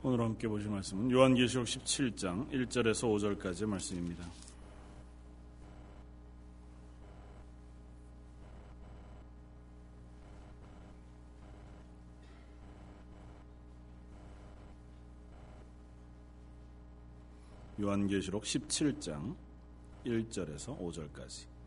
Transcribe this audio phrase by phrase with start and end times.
[0.00, 4.30] 오늘 함께 보실 말씀은 요한계시록 17장 1절에서 5절까지의 말씀입니다.
[17.80, 19.34] 요한계시록 17장
[20.06, 21.57] 1절에서 5절까지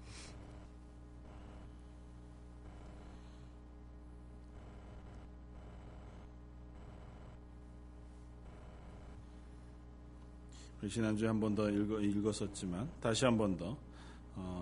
[10.90, 13.78] 지난주에 한 번 더 읽었었지만 다시 한 번 더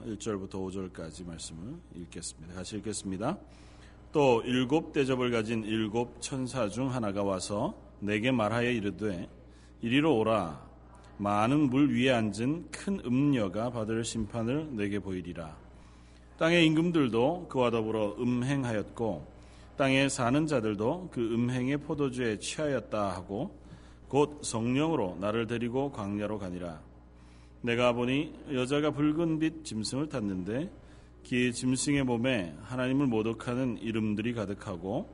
[0.05, 2.53] 1절부터 어, 5절까지 말씀을 읽겠습니다.
[2.55, 3.37] 같이 읽겠습니다.
[4.11, 9.29] 또 일곱 대접을 가진 일곱 천사 중 하나가 와서 내게 말하여 이르되
[9.81, 10.67] 이리로 오라
[11.17, 15.55] 많은 물 위에 앉은 큰 음녀가 받을 심판을 내게 보이리라.
[16.37, 19.39] 땅의 임금들도 그와 더불어 음행하였고
[19.77, 23.58] 땅에 사는 자들도 그 음행의 포도주에 취하였다 하고
[24.09, 26.81] 곧 성령으로 나를 데리고 광야로 가니라.
[27.61, 30.71] 내가 보니 여자가 붉은 빛 짐승을 탔는데
[31.29, 35.07] 그 짐승의 몸에 하나님을 모독하는 이름들이 가득하고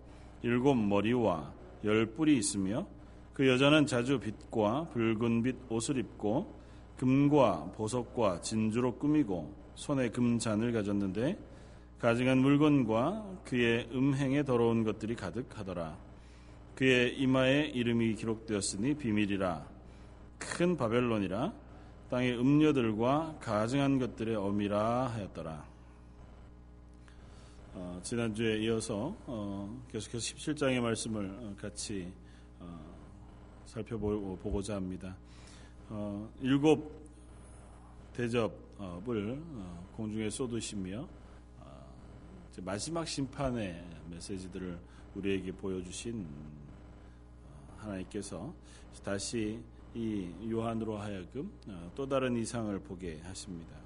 [0.43, 1.51] 일곱 머리와
[1.83, 2.87] 열 뿔이 있으며
[3.33, 6.55] 그 여자는 자주 빛과 붉은 빛 옷을 입고
[6.97, 11.37] 금과 보석과 진주로 꾸미고 손에 금잔을 가졌는데
[11.99, 15.97] 가증한 물건과 그의 음행에 더러운 것들이 가득하더라.
[16.75, 19.65] 그의 이마에 이름이 기록되었으니 비밀이라
[20.37, 21.53] 큰 바벨론이라
[22.09, 25.65] 땅의 음녀들과 가증한 것들의 어미라 하였더라.
[27.73, 32.11] 어, 지난주에 이어서 어, 계속해서 17장의 말씀을 어, 같이
[32.59, 32.79] 어,
[33.65, 35.15] 살펴보고자 합니다.
[35.89, 37.05] 어, 일곱
[38.13, 41.07] 대접을 어, 공중에 쏟으시며
[42.61, 44.79] 마지막 심판의 메시지들을
[45.15, 46.25] 우리에게 보여주신
[47.85, 48.53] 하나님께서
[49.03, 49.59] 다시
[49.93, 53.77] 이 요한으로 하여금 어, 또 다른 이상을 보게 하십니다.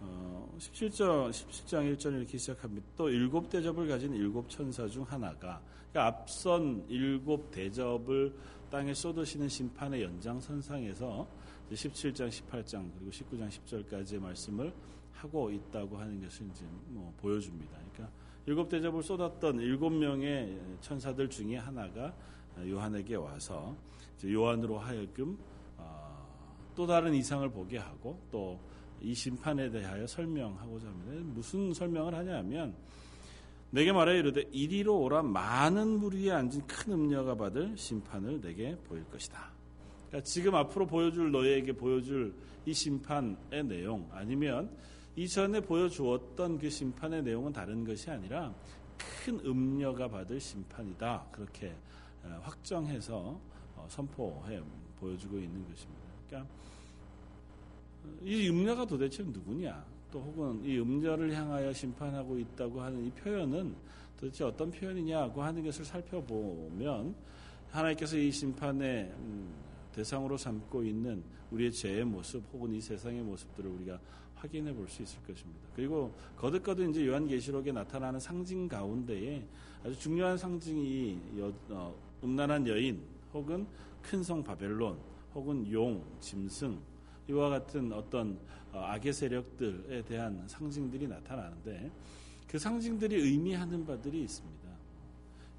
[0.00, 2.86] 어, 17장, 17장 1절 이렇게 시작합니다.
[2.96, 5.60] 또 일곱 대접을 가진 일곱 천사 중 하나가
[5.92, 8.34] 그러니까 앞선 일곱 대접을
[8.70, 11.26] 땅에 쏟으시는 심판의 연장선상에서
[11.70, 14.72] 17장, 18장 그리고 19장 10절까지의 말씀을
[15.12, 17.72] 하고 있다고 하는 것을 이제 뭐 보여줍니다.
[17.92, 18.10] 그러니까
[18.46, 22.14] 일곱 대접을 쏟았던 일곱 명의 천사들 중에 하나가
[22.64, 23.76] 요한에게 와서
[24.24, 25.38] 요한으로 하여금
[25.76, 26.26] 어,
[26.74, 28.58] 또 다른 이상을 보게 하고 또
[29.00, 31.22] 이 심판에 대하여 설명하고자 합니다.
[31.34, 32.74] 무슨 설명을 하냐면
[33.70, 39.04] 내게 말하여 이르되 이리로 오라 많은 물 위에 앉은 큰 음녀가 받을 심판을 내게 보일
[39.04, 39.50] 것이다.
[40.08, 42.34] 그러니까 지금 앞으로 보여줄 너희에게 보여줄
[42.64, 44.70] 이 심판의 내용 아니면
[45.14, 48.54] 이전에 보여주었던 그 심판의 내용은 다른 것이 아니라
[49.24, 51.28] 큰 음녀가 받을 심판이다.
[51.32, 51.74] 그렇게 어,
[52.42, 53.38] 확정해서
[53.76, 54.60] 어, 선포해
[55.00, 56.02] 보여주고 있는 것입니다.
[56.26, 56.50] 그러니까
[58.22, 59.84] 이 음녀가 도대체 누구냐?
[60.10, 63.74] 또 혹은 이 음녀를 향하여 심판하고 있다고 하는 이 표현은
[64.18, 67.14] 도대체 어떤 표현이냐고 하는 것을 살펴보면
[67.70, 69.52] 하나님께서 이 심판의 음,
[69.92, 73.98] 대상으로 삼고 있는 우리의 죄의 모습 혹은 이 세상의 모습들을 우리가
[74.36, 75.60] 확인해 볼 수 있을 것입니다.
[75.74, 79.44] 그리고 거듭거듭 이제 요한계시록에 나타나는 상징 가운데에
[79.84, 83.66] 아주 중요한 상징이 여, 어, 음란한 여인 혹은
[84.02, 84.98] 큰 성 바벨론
[85.34, 86.78] 혹은 용, 짐승
[87.28, 88.38] 이와 같은 어떤
[88.72, 91.90] 어, 악의 세력들에 대한 상징들이 나타나는데
[92.46, 94.68] 그 상징들이 의미하는 바들이 있습니다.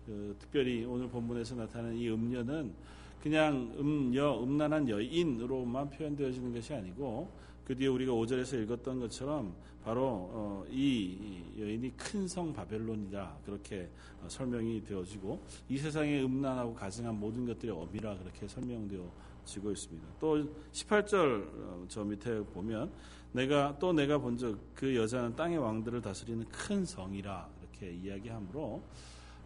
[0.06, 2.74] 그 특별히 오늘 본문에서 나타나는 이 음녀는
[3.22, 7.30] 그냥 음녀, 음란한 여인으로만 표현되어지는 것이 아니고
[7.68, 13.90] 그 뒤에 우리가 5절에서 읽었던 것처럼 바로 어, 이 여인이 큰 성 바벨론이다 그렇게
[14.22, 20.08] 어, 설명이 되어지고 이 세상에 음란하고 가증한 모든 것들이 어미라 그렇게 설명되어지고 있습니다.
[20.18, 22.90] 또 18절 어, 저 밑에 보면
[23.34, 28.82] 내가 또 내가 본적 그 여자는 땅의 왕들을 다스리는 큰 성이라 이렇게 이야기하므로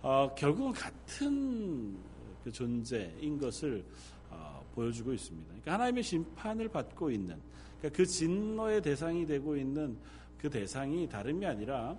[0.03, 1.97] 어, 결국은 같은
[2.43, 3.83] 그 존재인 것을
[4.29, 5.47] 어, 보여주고 있습니다.
[5.47, 7.41] 그러니까 하나님의 심판을 받고 있는
[7.81, 9.97] 그러니까 그 진노의 대상이 되고 있는
[10.37, 11.97] 그 대상이 다름이 아니라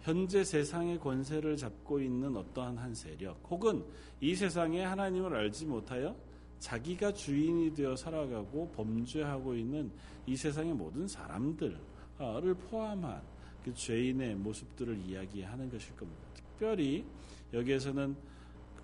[0.00, 3.84] 현재 세상의 권세를 잡고 있는 어떠한 한 세력 혹은
[4.20, 6.16] 이 세상에 하나님을 알지 못하여
[6.58, 9.92] 자기가 주인이 되어 살아가고 범죄하고 있는
[10.26, 11.78] 이 세상의 모든 사람들을
[12.70, 13.20] 포함한
[13.64, 16.22] 그 죄인의 모습들을 이야기하는 것일 겁니다.
[16.34, 17.04] 특별히
[17.52, 18.16] 여기에서는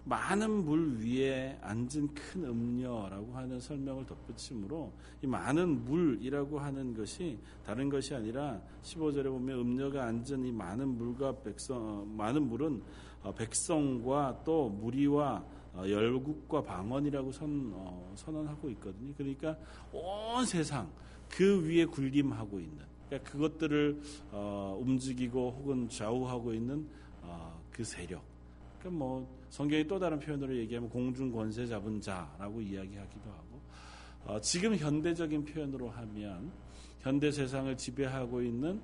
[0.09, 4.91] 많은 물 위에 앉은 큰 음녀라고 하는 설명을 덧붙이므로
[5.23, 11.43] 이 많은 물이라고 하는 것이 다른 것이 아니라 15절에 보면 음녀가 앉은 이 많은 물과
[11.43, 12.83] 백성 어, 많은 물은
[13.23, 15.45] 어, 백성과 또 무리와
[15.75, 19.13] 어, 열국과 방언이라고 선, 어, 선언하고 있거든요.
[19.15, 19.59] 그러니까
[19.93, 20.91] 온 세상
[21.29, 24.01] 그 위에 군림하고 있는 그러니까 그것들을
[24.33, 26.89] 어, 움직이고 혹은 좌우하고 있는
[27.21, 28.28] 어, 그 세력.
[28.79, 33.61] 그러니까 뭐 성경의 또 다른 표현으로 얘기하면 공중 권세 잡은 자라고 이야기하기도 하고
[34.25, 36.51] 어, 지금 현대적인 표현으로 하면
[37.01, 38.81] 현대 세상을 지배하고 있는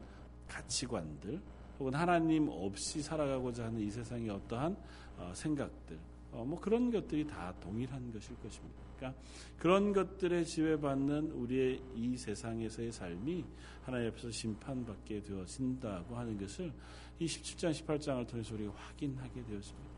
[0.48, 1.40] 가치관들
[1.78, 4.76] 혹은 하나님 없이 살아가고자 하는 이 세상의 어떠한
[5.18, 5.98] 어, 생각들
[6.32, 8.82] 어, 뭐 그런 것들이 다 동일한 것일 것입니다.
[8.96, 9.20] 그러니까
[9.58, 13.44] 그런 것들에 지배받는 우리의 이 세상에서의 삶이
[13.82, 16.72] 하나님 앞에서 심판받게 되어진다고 하는 것을
[17.18, 19.94] 이 17장, 18장을 통해서 우리가 확인하게 되었습니다.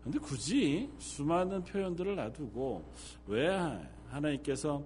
[0.00, 2.84] 그런데 굳이 수많은 표현들을 놔두고
[3.26, 3.48] 왜
[4.08, 4.82] 하나님께서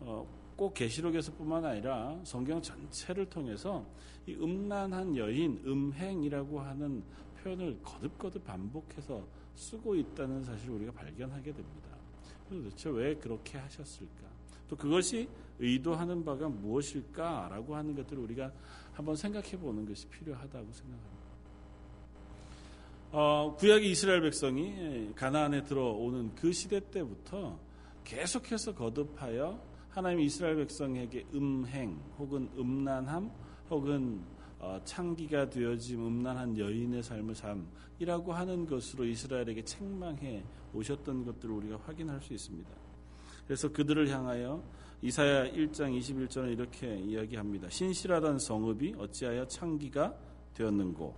[0.00, 0.26] 어,
[0.56, 3.84] 꼭 계시록에서뿐만 아니라 성경 전체를 통해서
[4.26, 7.02] 이 음란한 여인, 음행이라고 하는
[7.42, 11.88] 표현을 거듭거듭 반복해서 쓰고 있다는 사실을 우리가 발견하게 됩니다.
[12.48, 14.28] 도대체 왜 그렇게 하셨을까?
[14.68, 18.52] 또 그것이 의도하는 바가 무엇일까라고 하는 것들을 우리가
[18.92, 21.22] 한번 생각해 보는 것이 필요하다고 생각합니다.
[23.12, 27.58] 어, 구약의 이스라엘 백성이 가나안에 들어오는 그 시대 때부터
[28.04, 33.30] 계속해서 거듭하여 하나님 이스라엘 백성에게 음행 혹은 음란함
[33.68, 34.22] 혹은
[34.58, 42.20] 어, 창기가 되어진 음란한 여인의 삶을 삶이라고 하는 것으로 이스라엘에게 책망해 오셨던 것들을 우리가 확인할
[42.22, 42.70] 수 있습니다.
[43.44, 44.62] 그래서 그들을 향하여
[45.04, 47.68] 이사야 1장 21절은 이렇게 이야기합니다.
[47.68, 50.14] 신실하던 성읍이 어찌하여 창기가
[50.54, 51.12] 되었는고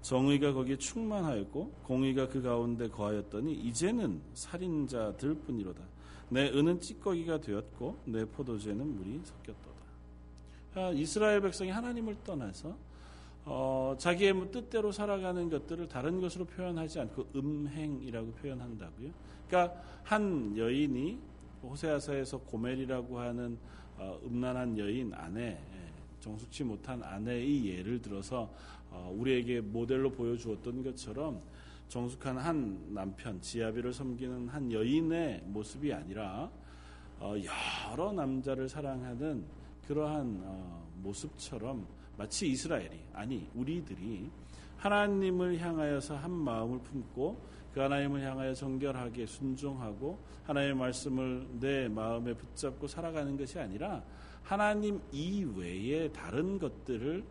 [0.00, 5.82] 정의가 거기에 충만하였고 공의가 그 가운데 거하였더니 이제는 살인자들 뿐이로다.
[6.30, 9.80] 내 은은 찌꺼기가 되었고 내 포도주에는 물이 섞였도다.
[10.76, 12.74] 아, 이스라엘 백성이 하나님을 떠나서
[13.44, 19.10] 어, 자기의 뭐 뜻대로 살아가는 것들을 다른 것으로 표현하지 않고 음행이라고 표현한다고요.
[19.46, 21.29] 그러니까 한 여인이
[21.62, 23.58] 호세아서에서 고멜이라고 하는
[23.96, 25.58] 어, 음란한 여인 아내, 예,
[26.20, 28.50] 정숙치 못한 아내의 예를 들어서
[28.90, 31.42] 어, 우리에게 모델로 보여주었던 것처럼
[31.88, 36.50] 정숙한 한 남편, 지아비를 섬기는 한 여인의 모습이 아니라
[37.18, 37.34] 어,
[37.90, 39.44] 여러 남자를 사랑하는
[39.86, 41.86] 그러한 어, 모습처럼
[42.16, 44.30] 마치 이스라엘이 아니 우리들이
[44.76, 47.38] 하나님을 향하여서 한 마음을 품고
[47.72, 54.02] 그 하나님을 향하여 정결하게 순종하고 하나님의 말씀을 내 마음에 붙잡고 살아가는 것이 아니라
[54.42, 57.24] 하나님 이외에 다른 것들을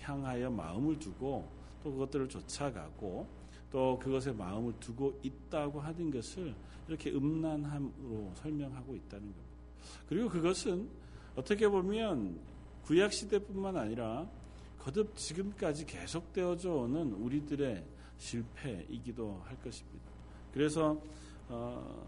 [0.00, 1.48] 향하여 마음을 두고
[1.82, 3.26] 또 그것들을 쫓아가고
[3.70, 6.54] 또 그것에 마음을 두고 있다고 하는 것을
[6.88, 9.52] 이렇게 음란함으로 설명하고 있다는 겁니다.
[10.08, 10.88] 그리고 그것은
[11.36, 12.38] 어떻게 보면
[12.84, 14.28] 구약 시대뿐만 아니라
[14.78, 17.84] 거듭 지금까지 계속되어져 오는 우리들의
[18.22, 20.10] 실패이기도 할 것입니다.
[20.52, 20.96] 그래서
[21.48, 22.06] 어,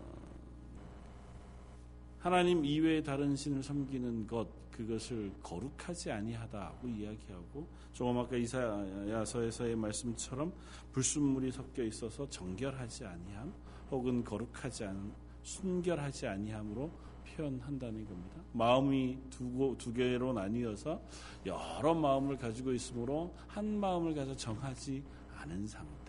[2.19, 10.53] 하나님 이외의 다른 신을 섬기는 것 그것을 거룩하지 아니하다고 이야기하고 조금 아까 이사야서에서의 말씀처럼
[10.93, 13.53] 불순물이 섞여 있어서 정결하지 아니함
[13.91, 15.13] 혹은 거룩하지 않은
[15.43, 16.91] 순결하지 아니함으로
[17.25, 18.41] 표현한다는 겁니다.
[18.53, 21.01] 마음이 두, 두 개로 나뉘어서
[21.45, 25.03] 여러 마음을 가지고 있으므로 한 마음을 가져 정하지
[25.45, 26.04] 않은 상태.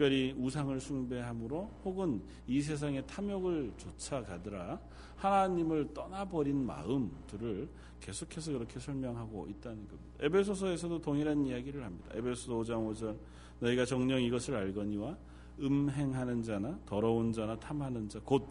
[0.00, 4.80] 특별히 우상을 숭배함으로 혹은 이 세상의 탐욕을 쫓아가더라
[5.16, 7.68] 하나님을 떠나버린 마음들을
[8.00, 10.16] 계속해서 그렇게 설명하고 있다는 겁니다.
[10.20, 12.08] 에베소서에서도 동일한 이야기를 합니다.
[12.14, 13.14] 에베소서 5장 5절
[13.58, 15.18] 너희가 정령 이것을 알거니와
[15.60, 18.48] 음행하는 자나 더러운 자나 탐하는 자 곧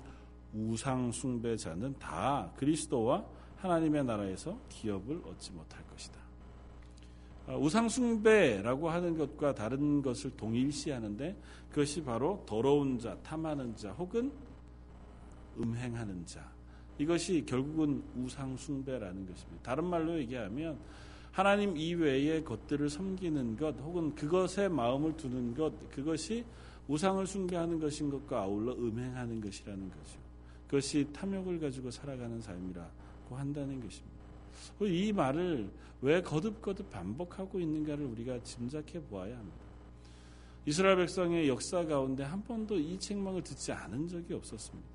[0.53, 3.25] 우상 숭배자는 다 그리스도와
[3.55, 6.18] 하나님의 나라에서 기업을 얻지 못할 것이다.
[7.49, 11.35] 아, 우상 숭배라고 하는 것과 다른 것을 동일시하는데
[11.69, 14.31] 그것이 바로 더러운 자, 탐하는 자 혹은
[15.57, 16.47] 음행하는 자.
[16.99, 19.63] 이것이 결국은 우상 숭배라는 것입니다.
[19.63, 20.77] 다른 말로 얘기하면
[21.31, 26.45] 하나님 이외의 것들을 섬기는 것 혹은 그것에 마음을 두는 것 그것이
[26.87, 30.19] 우상을 숭배하는 것인 것과 아울러 음행하는 것이라는 거죠.
[30.67, 34.18] 그것이 탐욕을 가지고 살아가는 삶이라고 한다는 것입니다.
[34.81, 35.69] 이 말을
[36.01, 39.57] 왜 거듭거듭 반복하고 있는가를 우리가 짐작해 보아야 합니다.
[40.65, 44.87] 이스라엘 백성의 역사 가운데 한 번도 이 책망을 듣지 않은 적이 없었습니다.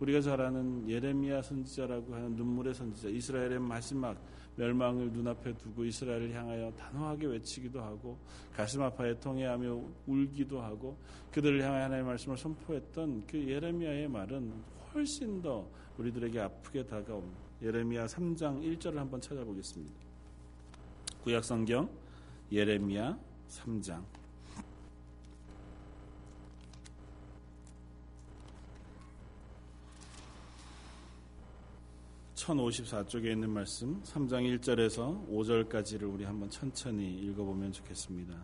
[0.00, 4.16] 우리가 잘 아는 예레미야 선지자라고 하는 눈물의 선지자, 이스라엘의 마지막
[4.56, 8.18] 멸망을 눈앞에 두고 이스라엘을 향하여 단호하게 외치기도 하고
[8.54, 10.96] 가슴 아파에 통해하며 울기도 하고
[11.32, 14.52] 그들을 향하여 하나님의 말씀을 선포했던 그 예레미야의 말은
[14.94, 19.92] 훨씬 더 우리들에게 아프게 다가온 예레미야 3장 1절을 한번 찾아보겠습니다.
[21.24, 21.90] 구약 성경
[22.52, 24.04] 예레미야 3장
[32.36, 38.40] (1054쪽에) 있는 말씀 (3장 1절에서 5절까지를) 우리 한번 천천히 읽어보면 좋겠습니다.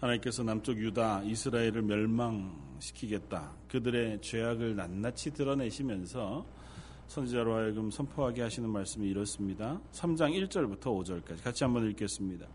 [0.00, 3.52] 하나님께서 남쪽 유다 이스라엘을 멸망 시키겠다.
[3.68, 6.44] 그들의 죄악을 낱낱이 드러내시면서
[7.06, 9.80] 선지자로 하여금 선포하게 하시는 말씀이 이렇습니다.
[9.92, 12.46] 3장 1절부터 5절까지 같이 한번 읽겠습니다.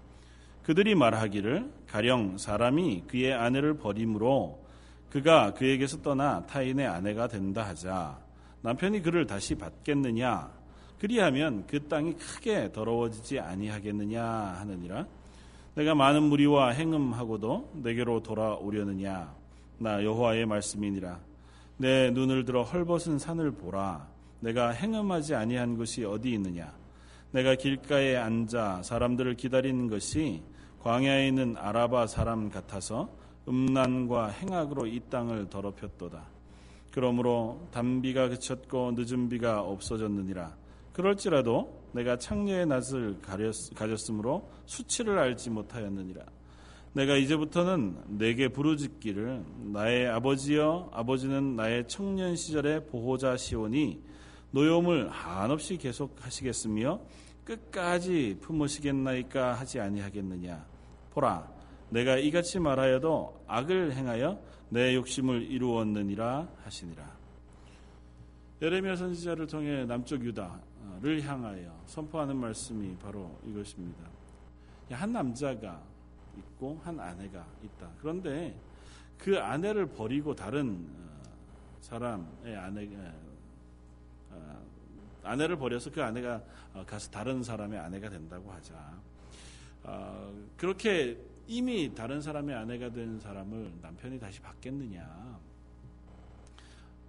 [0.63, 4.63] 그들이 말하기를 가령 사람이 그의 아내를 버림으로
[5.09, 8.19] 그가 그에게서 떠나 타인의 아내가 된다 하자
[8.61, 10.51] 남편이 그를 다시 받겠느냐
[10.99, 15.07] 그리하면 그 땅이 크게 더러워지지 아니하겠느냐 하느니라
[15.73, 19.38] 내가 많은 무리와 행음하고도 내게로 돌아오려느냐
[19.79, 21.19] 나 여호와의 말씀이니라
[21.77, 24.07] 내 눈을 들어 헐벗은 산을 보라
[24.41, 26.73] 내가 행음하지 아니한 것이 어디 있느냐
[27.31, 30.41] 내가 길가에 앉아 사람들을 기다리는 것이
[30.79, 33.09] 광야에 있는 아라바 사람 같아서
[33.47, 36.23] 음란과 행악으로 이 땅을 더럽혔도다.
[36.91, 40.55] 그러므로 단비가 그쳤고 늦은 비가 없어졌느니라.
[40.93, 43.17] 그럴지라도 내가 창녀의 낯을
[43.75, 46.23] 가졌으므로 수치를 알지 못하였느니라.
[46.93, 54.01] 내가 이제부터는 내게 부르짖기를 나의 아버지여 아버지는 나의 청년 시절의 보호자 시오니
[54.51, 56.99] 노여움을 한없이 계속하시겠으며
[57.43, 60.65] 끝까지 품으시겠나이까 하지 아니하겠느냐.
[61.11, 61.47] 보라
[61.89, 67.19] 내가 이같이 말하여도 악을 행하여 내 욕심을 이루었느니라 하시니라.
[68.61, 74.03] 예레미야 선지자를 통해 남쪽 유다를 향하여 선포하는 말씀이 바로 이것입니다.
[74.91, 75.81] 한 남자가
[76.39, 78.55] 있고 한 아내가 있다 그런데
[79.17, 81.21] 그 아내를 버리고 다른 어,
[81.81, 82.87] 사람의 아내
[85.23, 86.41] 아내를 버려서 그 아내가
[86.73, 88.73] 어, 가서 다른 사람의 아내가 된다고 하자.
[89.83, 91.17] 어, 그렇게
[91.47, 95.39] 이미 다른 사람의 아내가 된 사람을 남편이 다시 받겠느냐.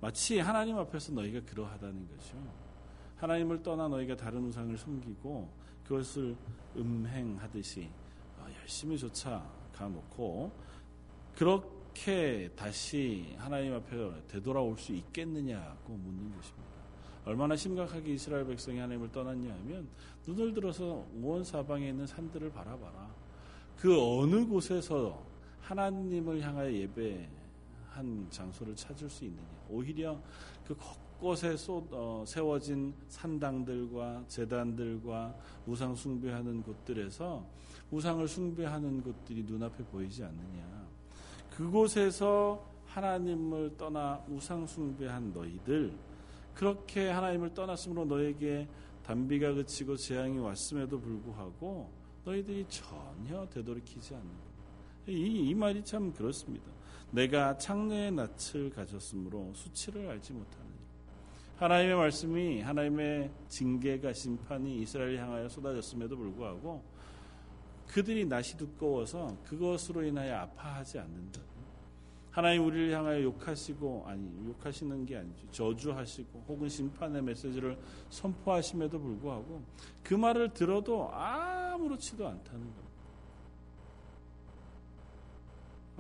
[0.01, 2.37] 마치 하나님 앞에서 너희가 그러하다는 거죠.
[3.19, 5.49] 하나님을 떠나 너희가 다른 우상을 섬기고
[5.85, 6.37] 그것을
[6.77, 8.00] 음행하듯이 어, 열
[8.71, 10.53] 심히 쫓아가 놓고
[11.35, 16.71] 그렇게 다시 하나님 앞에 되돌아올 수 있겠느냐고 묻는 것입니다.
[17.25, 19.89] 얼마나 심각하게 이스라엘 백성이 하나님을 떠났냐 하면
[20.27, 23.15] 눈을 들어서 온 사방에 있는 산들을 바라봐라.
[23.77, 25.21] 그 어느 곳에서
[25.61, 29.49] 하나님을 향하여 예배한 장소를 찾을 수 있느냐.
[29.69, 30.21] 오히려
[30.67, 30.77] 그
[31.21, 35.35] 곳곳에 어, 세워진 산당들과 재단들과
[35.67, 37.47] 우상 숭배하는 곳들에서
[37.91, 40.89] 우상을 숭배하는 것들이 눈앞에 보이지 않느냐.
[41.51, 45.95] 그곳에서 하나님을 떠나 우상 숭배한 너희들
[46.55, 48.67] 그렇게 하나님을 떠났으므로 너에게
[49.05, 51.91] 단비가 그치고 재앙이 왔음에도 불구하고
[52.25, 54.31] 너희들이 전혀 되돌이키지 않는
[55.09, 56.71] 이, 이 말이 참 그렇습니다.
[57.11, 60.70] 내가 창녀의 낯을 가졌으므로 수치를 알지 못하는
[61.61, 66.83] 하나님의 말씀이 하나님의 징계가 심판이 이스라엘 향하여 쏟아졌음에도 불구하고
[67.87, 71.43] 그들이 낯이 두꺼워서 그것으로 인하여 아파하지 않는다.
[72.31, 75.51] 하나님 우리를 향하여 욕하시고 아니 욕하시는 게 아니죠.
[75.51, 79.63] 저주하시고 혹은 심판의 메시지를 선포하심에도 불구하고
[80.03, 82.91] 그 말을 들어도 아무렇지도 않다는 겁니다.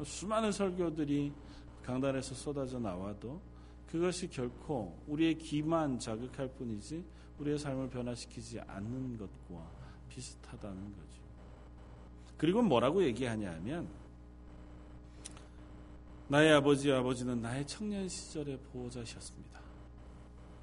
[0.05, 1.35] 수많은 설교들이
[1.83, 3.50] 강단에서 쏟아져 나와도
[3.90, 7.04] 그것이 결코 우리의 기만 자극할 뿐이지
[7.38, 9.68] 우리의 삶을 변화시키지 않는 것과
[10.09, 11.20] 비슷하다는 거죠.
[12.37, 13.88] 그리고 뭐라고 얘기하냐 하면
[16.28, 19.61] 나의 아버지 아버지는 나의 청년 시절의 보호자셨습니다.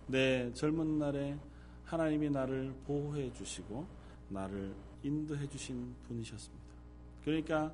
[0.07, 1.37] 내 젊은 날에
[1.83, 3.85] 하나님이 나를 보호해 주시고
[4.29, 6.65] 나를 인도해 주신 분이셨습니다.
[7.23, 7.73] 그러니까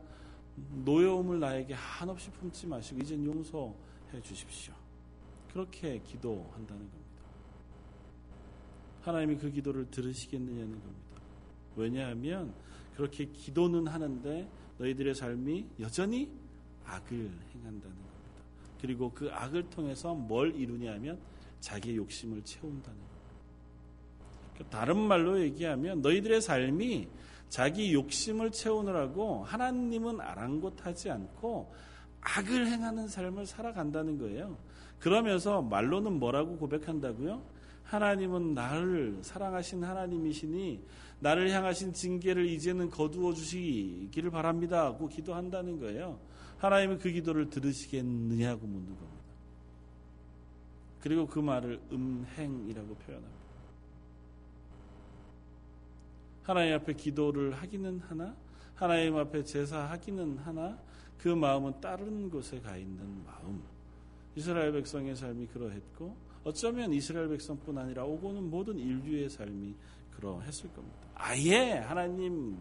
[0.55, 4.82] 노여움을 나에게 한없이 품지 마시고 이젠 용서해 주십시오.
[5.53, 7.03] 그렇게 기도한다는 겁니다.
[9.03, 11.21] 하나님이 그 기도를 들으시겠느냐는 겁니다.
[11.75, 12.53] 왜냐하면
[12.95, 16.31] 그렇게 기도는 하는데 너희들의 삶이 여전히
[16.85, 18.13] 악을 행한다는 겁니다.
[18.81, 21.19] 그리고 그 악을 통해서 뭘 이루냐 하면
[21.59, 23.13] 자기의 욕심을 채운다는 겁니다.
[24.53, 27.07] 그러니까 다른 말로 얘기하면 너희들의 삶이
[27.49, 31.71] 자기 욕심을 채우느라고 하나님은 아랑곳하지 않고
[32.21, 34.57] 악을 행하는 삶을 살아간다는 거예요.
[35.03, 37.43] 그러면서 말로는 뭐라고 고백한다고요?
[37.83, 40.81] 하나님은 나를 사랑하신 하나님이시니
[41.19, 44.93] 나를 향하신 징계를 이제는 거두어 주시기를 바랍니다.
[44.93, 46.17] 고 기도한다는 거예요.
[46.57, 49.23] 하나님은 그 기도를 들으시겠느냐고 묻는 겁니다.
[51.01, 53.43] 그리고 그 말을 음행이라고 표현합니다.
[56.43, 58.33] 하나님 앞에 기도를 하기는 하나,
[58.75, 60.79] 하나님 앞에 제사하기는 하나,
[61.17, 63.72] 그 마음은 다른 곳에 가 있는 마음.
[64.35, 69.75] 이스라엘 백성의 삶이 그러했고 어쩌면 이스라엘 백성뿐 아니라 오고는 모든 인류의 삶이
[70.11, 70.97] 그러했을 겁니다.
[71.15, 72.57] 아예 하나님을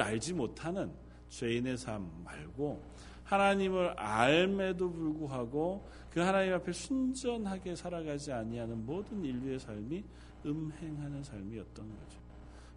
[0.00, 0.92] 알지 못하는
[1.28, 2.82] 죄인의 삶 말고
[3.24, 10.04] 하나님을 알매도 불구하고 그 하나님 앞에 순전하게 살아가지 아니하는 모든 인류의 삶이
[10.44, 12.20] 음행하는 삶이었던 거죠.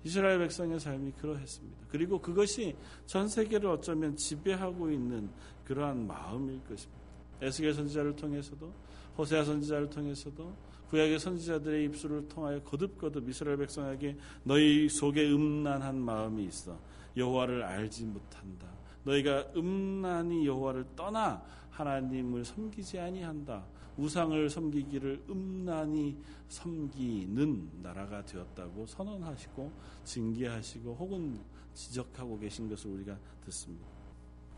[0.06, 1.88] 이스라엘 백성의 삶이 그러했습니다.
[1.90, 5.30] 그리고 그것이 전 세계를 어쩌면 지배하고 있는
[5.66, 7.05] 그러한 마음일 것입니다.
[7.46, 8.74] 에스겔 선지자를 통해서도
[9.18, 10.56] 호세아 선지자를 통해서도
[10.90, 16.80] 구약의 선지자들의 입술을 통하여 거듭거듭 이스라엘 백성에게 너희 속에 음란한 마음이 있어
[17.18, 18.68] 여호와를 알지 못한다.
[19.04, 23.66] 너희가 음란히 여호와를 떠나 하나님을 섬기지 아니한다.
[23.98, 26.18] 우상을 섬기기를 음란히
[26.50, 29.72] 섬기는 나라가 되었다고 선언하시고
[30.04, 31.40] 징계하시고 혹은
[31.74, 33.88] 지적하고 계신 것을 우리가 듣습니다.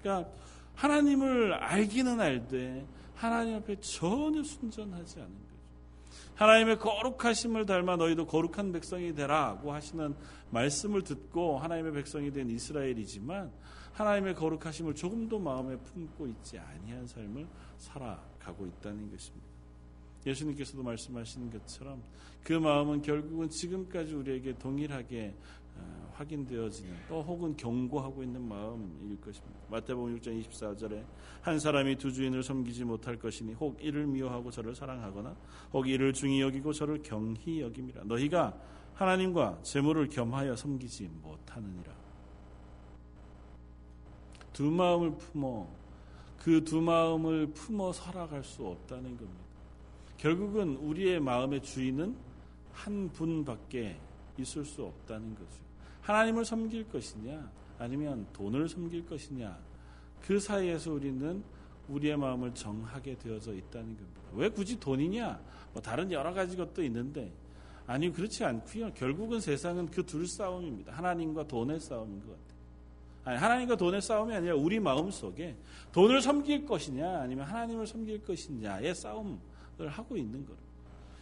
[0.01, 0.31] 그러니까
[0.77, 5.47] 하나님을 알기는 알되 하나님 앞에 전혀 순전하지 않은 거죠.
[6.35, 10.15] 하나님의 거룩하심을 닮아 너희도 거룩한 백성이 되라고 하시는
[10.51, 13.51] 말씀을 듣고 하나님의 백성이 된 이스라엘이지만
[13.93, 17.47] 하나님의 거룩하심을 조금도 마음에 품고 있지 아니한 삶을
[17.79, 19.47] 살아가고 있다는 것입니다.
[20.27, 22.03] 예수님께서도 말씀하시는 것처럼
[22.43, 25.33] 그 마음은 결국은 지금까지 우리에게 동일하게
[25.66, 25.66] 어,
[26.17, 29.59] 확인되어지는 또 혹은 경고하고 있는 마음일 것입니다.
[29.69, 31.03] 마태복음 6장 24절에
[31.41, 35.35] 한 사람이 두 주인을 섬기지 못할 것이니 혹 이를 미워하고 저를 사랑하거나
[35.73, 38.57] 혹 이를 중히 여기고 저를 경히 여김이라 너희가
[38.95, 41.95] 하나님과 재물을 겸하여 섬기지 못하느니라.
[44.53, 45.67] 두 마음을 품어
[46.39, 49.45] 그 두 마음을 품어 살아갈 수 없다는 겁니다.
[50.17, 52.15] 결국은 우리의 마음의 주인은
[52.71, 53.99] 한 분밖에
[54.39, 55.66] 있을 수 없다는 거죠.
[56.07, 59.59] 하나님을 섬길 것이냐, 아니면 돈을 섬길 것이냐,
[60.21, 61.43] 그 사이에서 우리는
[61.89, 64.21] 우리의 마음을 정하게 되어져 있다는 겁니다.
[64.33, 65.37] 왜 굳이 돈이냐?
[65.73, 67.29] 뭐 다른 여러 가지 것도 있는데,
[67.85, 68.93] 아니, 그렇지 않고요.
[68.93, 70.93] 결국은 세상은 그 둘 싸움입니다.
[70.93, 72.57] 하나님과 돈의 싸움인 것 같아요.
[73.25, 75.57] 아니, 하나님과 돈의 싸움이 아니라 우리 마음 속에
[75.91, 79.37] 돈을 섬길 것이냐, 아니면 하나님을 섬길 것이냐의 싸움을
[79.87, 80.59] 하고 있는 거예요.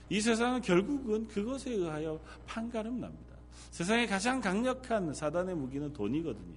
[0.10, 3.35] 이 세상은 결국은 그것에 의하여 판가름 납니다.
[3.72, 6.56] 세상에 가장 강력한 사단의 무기는 돈이거든요.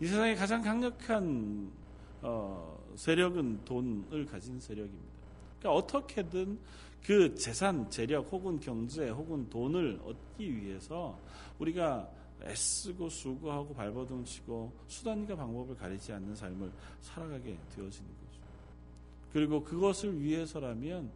[0.00, 1.70] 이 세상에 가장 강력한
[2.22, 5.14] 어, 세력은 돈을 가진 세력입니다.
[5.58, 6.58] 그러니까 어떻게든
[7.04, 11.18] 그 재산, 재력 혹은 경제 혹은 돈을 얻기 위해서
[11.58, 12.08] 우리가
[12.42, 18.40] 애쓰고 수고하고 발버둥 치고 수단과 방법을 가리지 않는 삶을 살아가게 되어지는 거죠.
[19.32, 21.10] 그리고 그것을 위해서라면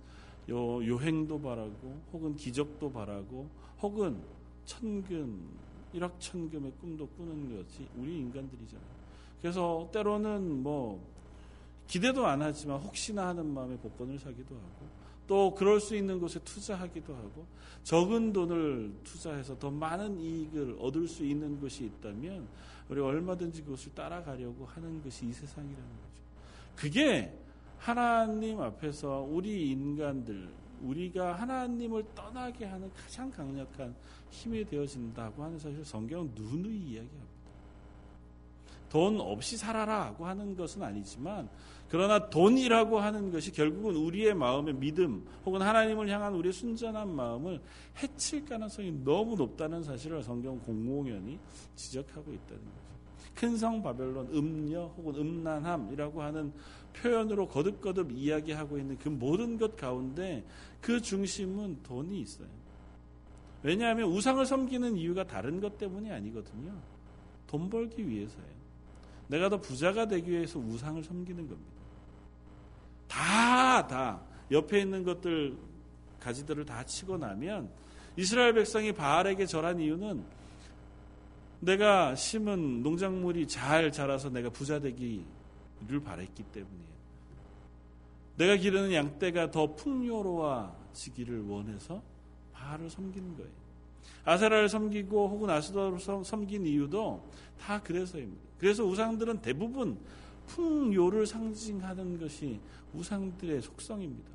[0.50, 3.48] 요 요행도 바라고 혹은 기적도 바라고
[3.80, 4.20] 혹은
[4.68, 5.48] 천금,
[5.94, 8.98] 일확천금의 꿈도 꾸는 것이 우리 인간들이잖아요.
[9.40, 11.02] 그래서 때로는 뭐
[11.86, 14.86] 기대도 안 하지만 혹시나 하는 마음에 복권을 사기도 하고
[15.26, 17.46] 또 그럴 수 있는 곳에 투자하기도 하고
[17.82, 22.46] 적은 돈을 투자해서 더 많은 이익을 얻을 수 있는 것이 있다면
[22.90, 26.18] 우리 얼마든지 그것을 따라가려고 하는 것이 이 세상이라는 거죠.
[26.76, 27.32] 그게
[27.78, 30.48] 하나님 앞에서 우리 인간들
[30.82, 33.94] 우리가 하나님을 떠나게 하는 가장 강력한
[34.30, 37.38] 힘이 되어진다고 하는 사실 성경은 누누이 이야기합니다.
[38.88, 41.48] 돈 없이 살아라고 하는 것은 아니지만
[41.90, 47.60] 그러나 돈이라고 하는 것이 결국은 우리의 마음의 믿음 혹은 하나님을 향한 우리의 순전한 마음을
[48.02, 51.38] 해칠 가능성이 너무 높다는 사실을 성경 공공연히
[51.76, 52.88] 지적하고 있다는 거죠.
[53.34, 56.52] 큰 성 바벨론 음녀 혹은 음란함이라고 하는
[57.02, 60.44] 표현으로 거듭거듭 이야기하고 있는 그 모든 것 가운데
[60.80, 62.48] 그 중심은 돈이 있어요.
[63.62, 66.72] 왜냐하면 우상을 섬기는 이유가 다른 것 때문이 아니거든요.
[67.46, 68.58] 돈 벌기 위해서예요.
[69.28, 71.72] 내가 더 부자가 되기 위해서 우상을 섬기는 겁니다.
[73.08, 75.56] 다, 다, 옆에 있는 것들,
[76.20, 77.70] 가지들을 다 치고 나면
[78.16, 80.24] 이스라엘 백성이 바알에게 절한 이유는
[81.60, 86.87] 내가 심은 농작물이 잘 자라서 내가 부자 되기를 바랬기 때문이에요.
[88.38, 92.02] 내가 기르는 양떼가 더 풍요로워지기를 원해서
[92.52, 93.50] 바알을 섬기는 거예요.
[94.24, 98.42] 아세라를 섬기고 혹은 아스도를 섬긴 이유도 다 그래서입니다.
[98.58, 99.98] 그래서 우상들은 대부분
[100.46, 102.60] 풍요를 상징하는 것이
[102.94, 104.30] 우상들의 속성입니다.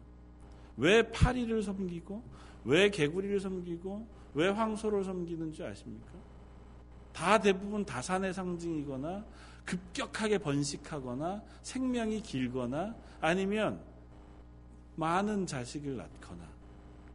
[0.78, 2.24] 왜 파리를 섬기고
[2.66, 6.12] 왜 개구리를 섬기고 왜 황소를 섬기는 줄 아십니까?
[7.14, 9.24] 다 대부분 다산의 상징이거나
[9.66, 13.93] 급격하게 번식하거나 생명이 길거나 아니면
[14.96, 16.48] 많은 자식을 낳거나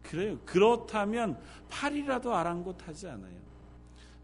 [0.03, 0.39] 그래요.
[0.47, 1.39] 그렇다면
[1.69, 3.39] 파리라도 아랑곳하지 않아요.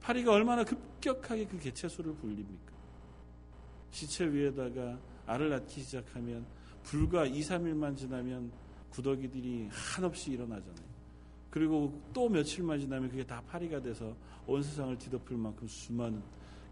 [0.00, 2.72] 파리가 얼마나 급격하게 그 개체수를 불립니까?
[3.90, 6.44] 시체 위에다가 알을 낳기 시작하면
[6.82, 8.50] 불과 2, 3일만 지나면
[8.90, 10.94] 구더기들이 한없이 일어나잖아요.
[11.50, 14.14] 그리고 또 며칠만 지나면 그게 다 파리가 돼서
[14.46, 16.20] 온 세상을 뒤덮을 만큼 수많은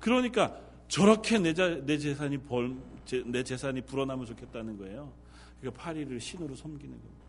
[0.00, 5.12] 그러니까 저렇게 내, 자, 내 재산이 벌, 제, 내 재산이 불어나면 좋겠다는 거예요.
[5.62, 7.22] 그러니까 파리를 신으로 섬기는 겁니다.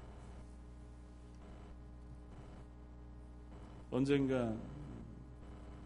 [3.91, 4.52] 언젠가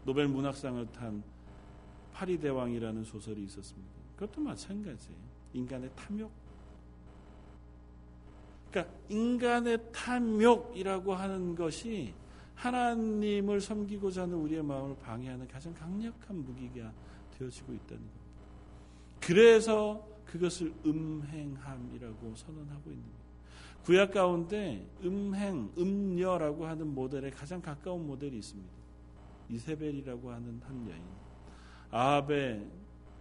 [0.06, 1.22] 노벨 문학상을 탄
[2.10, 3.90] 파리 대왕이라는 소설이 있었습니다.
[4.16, 5.18] 그것도 마찬가지예요.
[5.52, 6.32] 인간의 탐욕.
[8.70, 12.14] 그러니까 인간의 탐욕이라고 하는 것이
[12.54, 16.90] 하나님을 섬기고자 하는 우리의 마음을 방해하는 가장 강력한 무기가
[17.38, 18.18] 되어지고 있다는 겁니다.
[19.20, 23.28] 그래서 그것을 음행함이라고 선언하고 있는 거예요.
[23.84, 28.70] 구약 가운데 음행, 음녀라고 하는 모델에 가장 가까운 모델이 있습니다.
[29.48, 31.02] 이세벨이라고 하는 한 여인.
[31.90, 32.66] 아합의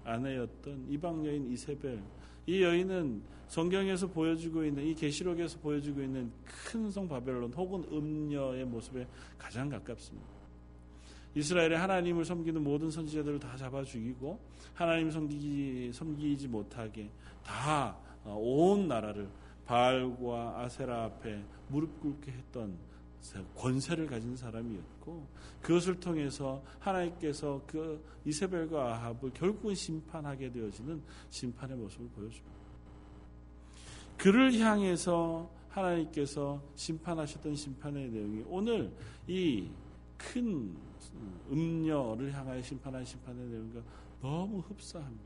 [0.03, 2.01] 아내였던 이방 여인 이세벨.
[2.47, 9.07] 이 여인은 성경에서 보여주고 있는 이 계시록에서 보여주고 있는 큰 성 바벨론 혹은 음녀의 모습에
[9.37, 10.37] 가장 가깝습니다.
[11.38, 14.39] 이스라엘의 하나님을 섬기는 모든 선지자들을 다 잡아 죽이고
[14.73, 17.10] 하나님 섬기지, 섬기지 못하게
[17.43, 17.95] 다
[18.36, 19.30] 온 나라를
[19.65, 22.78] 바알과 아세라 앞에 무릎 꿇게 했던
[23.56, 25.28] 권세를 가진 사람이었고
[25.62, 32.58] 그것을 통해서 하나님께서 그 이세벨과 아합을 결국은 심판하게 되어지는 심판의 모습을 보여줍니다.
[34.17, 38.91] 그를 향해서 하나님께서 심판하셨던 심판의 내용이 오늘
[39.28, 39.69] 이
[40.17, 40.76] 큰
[41.51, 43.82] 음녀를 향하여 심판한 심판의 내용과
[44.21, 45.25] 너무 흡사합니다.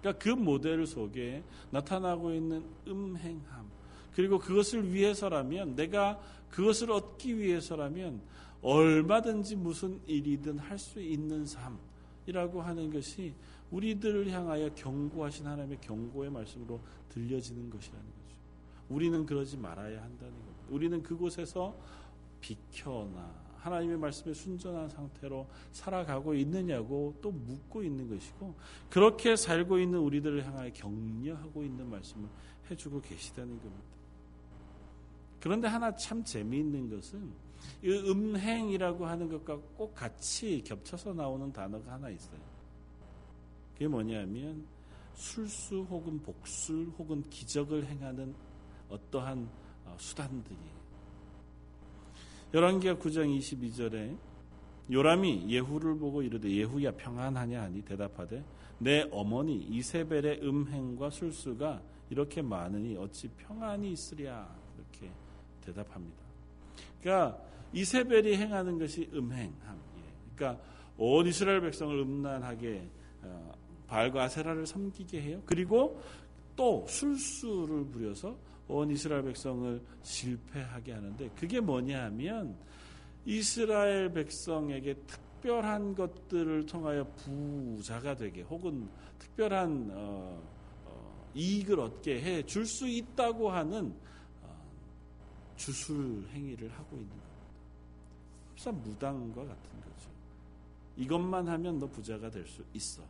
[0.00, 3.70] 그러니까 그 모델 속에 나타나고 있는 음행함
[4.14, 8.20] 그리고 그것을 위해서라면 내가 그것을 얻기 위해서라면
[8.60, 13.34] 얼마든지 무슨 일이든 할 수 있는 삶이라고 하는 것이
[13.70, 18.36] 우리들을 향하여 경고하신 하나님의 경고의 말씀으로 들려지는 것이라는 거죠.
[18.88, 20.62] 우리는 그러지 말아야 한다는 겁니다.
[20.68, 21.74] 우리는 그곳에서
[22.40, 28.54] 비켜나 하나님의 말씀에 순전한 상태로 살아가고 있느냐고 또 묻고 있는 것이고
[28.90, 32.28] 그렇게 살고 있는 우리들을 향하여 격려하고 있는 말씀을
[32.70, 33.84] 해주고 계시다는 겁니다.
[35.40, 37.32] 그런데 하나 참 재미있는 것은
[37.82, 42.40] 이 음행이라고 하는 것과 꼭 같이 겹쳐서 나오는 단어가 하나 있어요.
[43.74, 44.66] 그게 뭐냐면
[45.14, 48.34] 술수 혹은 복술 혹은 기적을 행하는
[48.88, 49.48] 어떠한
[49.84, 50.81] 어, 수단들이
[52.54, 54.14] 열왕기하 9장 22절에
[54.90, 58.44] 요람이 예후를 보고 이르되 예후야 평안하냐 하니 대답하되
[58.78, 65.10] 내 어머니 이세벨의 음행과 술수가 이렇게 많으니 어찌 평안이 있으랴 이렇게
[65.62, 66.22] 대답합니다.
[67.00, 67.38] 그러니까
[67.72, 70.12] 이세벨이 행하는 것이 음행함이에요.
[70.36, 70.62] 그러니까
[70.98, 72.86] 온 이스라엘 백성을 음란하게
[73.22, 73.52] 어,
[73.86, 75.42] 바알과 아세라를 섬기게 해요.
[75.46, 76.02] 그리고
[76.54, 78.36] 또 술수를 부려서
[78.68, 82.56] 온 이스라엘 백성을 실패하게 하는데 그게 뭐냐 하면
[83.24, 90.42] 이스라엘 백성에게 특별한 것들을 통하여 부자가 되게 혹은 특별한 어,
[90.86, 93.94] 어, 이익을 얻게 해 줄 수 있다고 하는
[94.42, 94.56] 어,
[95.56, 97.28] 주술 행위를 하고 있는 겁니다.
[98.52, 100.10] 흡사 무당과 같은 거죠.
[100.96, 103.02] 이것만 하면 너 부자가 될 수 있어.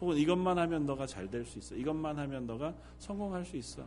[0.00, 1.74] 혹은 이것만 하면 너가 잘 될 수 있어.
[1.74, 3.86] 이것만 하면 너가 성공할 수 있어.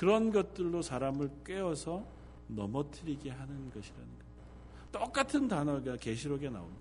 [0.00, 2.06] 그런 것들로 사람을 꿰어서
[2.46, 4.24] 넘어뜨리게 하는 것이라는 겁니다.
[4.90, 6.80] 똑같은 단어가 계시록에 나옵니다.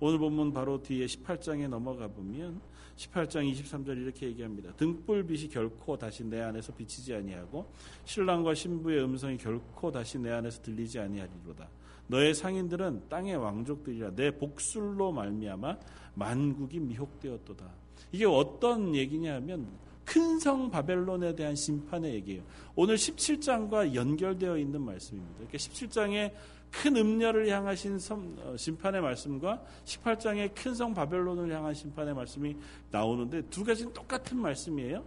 [0.00, 2.60] 오늘 본문 바로 뒤에 18장에 넘어가 보면
[2.96, 4.72] 18장 23절 이렇게 얘기합니다.
[4.72, 7.72] 등불빛이 결코 다시 내 안에서 비치지 아니하고
[8.04, 11.68] 신랑과 신부의 음성이 결코 다시 내 안에서 들리지 아니하리로다.
[12.08, 15.78] 너의 상인들은 땅의 왕족들이라 내 복술로 말미암아
[16.14, 17.64] 만국이 미혹되었도다.
[18.10, 19.68] 이게 어떤 얘기냐면
[20.10, 22.42] 큰 성 바벨론에 대한 심판의 얘기예요.
[22.74, 25.34] 오늘 17장과 연결되어 있는 말씀입니다.
[25.36, 26.32] 그러니까 17장에
[26.72, 27.98] 큰 음녀를 향하신
[28.42, 32.56] 어, 심판의 말씀과 18장의 큰 성 바벨론을 향한 심판의 말씀이
[32.90, 35.04] 나오는데 두 가지는 똑같은 말씀이에요.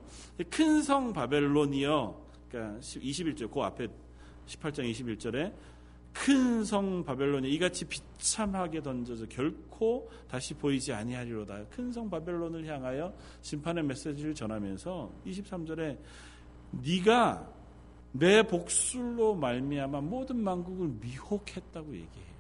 [0.50, 2.22] 큰 성 바벨론이요.
[2.50, 3.88] 그러니까 21절, 그 앞에
[4.48, 5.54] 18장 21절에
[6.14, 11.66] 큰 성 바벨론이 이같이 비참하게 던져져 결코 다시 보이지 아니하리로다.
[11.66, 15.98] 큰 성 바벨론을 향하여 심판의 메시지를 전하면서 23절에
[16.72, 17.52] 네가
[18.14, 22.34] 내 복술로 말미암아 모든 만국을 미혹했다고 얘기해요.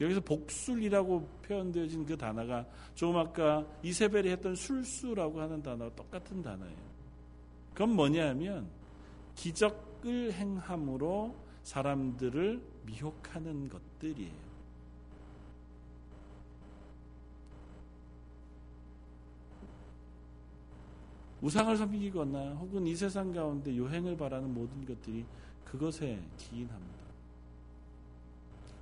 [0.00, 6.94] 여기서 복술이라고 표현되어진 그 단어가 조금 아까 이세벨이 했던 술수라고 하는 단어와 똑같은 단어예요.
[7.72, 8.68] 그건 뭐냐면
[9.34, 14.54] 기적을 행함으로 사람들을 미혹하는 것들이에요.
[21.40, 25.26] 우상을 섬기거나 혹은 이 세상 가운데 요행을 바라는 모든 것들이
[25.64, 27.04] 그것에 기인합니다.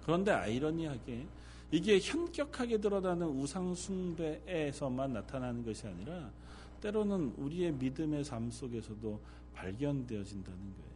[0.04, 1.26] 그런데 아이러니하게
[1.72, 6.30] 이게 현격하게 드러나는 우상 숭배에서만 나타나는 것이 아니라
[6.80, 9.20] 때로는 우리의 믿음의 삶 속에서도
[9.54, 10.91] 발견되어진다는 거예요.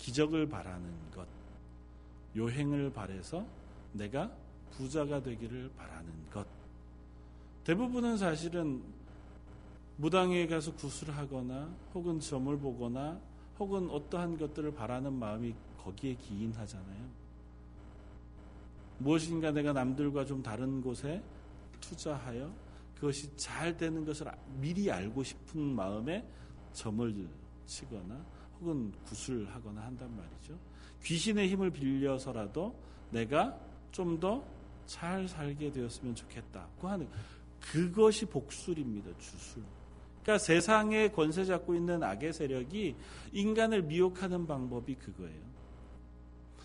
[0.00, 1.28] 기적을 바라는 것,
[2.34, 3.46] 요행을 바래서
[3.92, 4.32] 내가
[4.70, 6.46] 부자가 되기를 바라는 것.
[7.64, 8.82] 대부분은 사실은
[9.98, 13.20] 무당에 가서 구슬을 하거나 혹은 점을 보거나
[13.58, 17.20] 혹은 어떠한 것들을 바라는 마음이 거기에 기인하잖아요.
[18.98, 21.22] 무엇인가 내가 남들과 좀 다른 곳에
[21.80, 22.50] 투자하여
[22.94, 26.26] 그것이 잘 되는 것을 미리 알고 싶은 마음에
[26.72, 27.28] 점을
[27.66, 30.58] 치거나 혹은 구슬하거나 한단 말이죠.
[31.04, 32.74] 귀신의 힘을 빌려서라도
[33.10, 33.58] 내가
[33.90, 37.06] 좀 더 잘 살게 되었으면 좋겠다고 하는
[37.60, 39.16] 그것이 복술입니다.
[39.18, 39.62] 주술.
[40.20, 42.96] 그러니까 세상에 권세 잡고 있는 악의 세력이
[43.32, 45.50] 인간을 미혹하는 방법이 그거예요.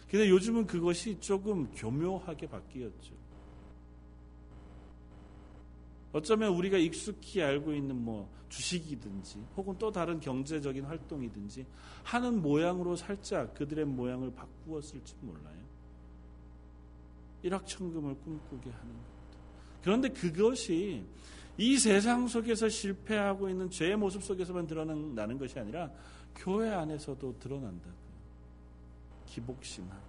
[0.10, 3.14] 근데 요즘은 그것이 조금 교묘하게 바뀌었죠.
[6.16, 11.66] 어쩌면 우리가 익숙히 알고 있는 뭐 주식이든지 혹은 또 다른 경제적인 활동이든지
[12.04, 15.58] 하는 모양으로 살짝 그들의 모양을 바꾸었을지 몰라요.
[17.44, 19.02] 일확천금을 꿈꾸게 하는 것.
[19.84, 21.04] 그런데 그것이
[21.58, 25.92] 이 세상 속에서 실패하고 있는 죄의 모습 속에서만 드러나는 것이 아니라
[26.34, 27.94] 교회 안에서도 드러난다고요.
[29.26, 30.00] 기복신앙.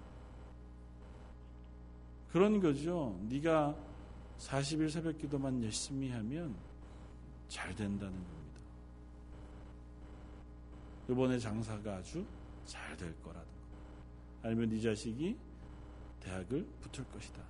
[2.31, 3.19] 그런 거죠.
[3.29, 3.75] 네가
[4.39, 6.55] 40일 새벽 기도만 열심히 하면
[7.49, 8.61] 잘 된다는 겁니다.
[11.09, 12.25] 이번에 장사가 아주
[12.65, 13.57] 잘 될 거라든가.
[14.43, 15.37] 아니면 네 자식이
[16.21, 17.43] 대학을 붙을 것이다.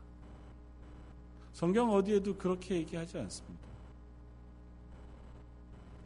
[1.53, 3.67] 성경 어디에도 그렇게 얘기하지 않습니다.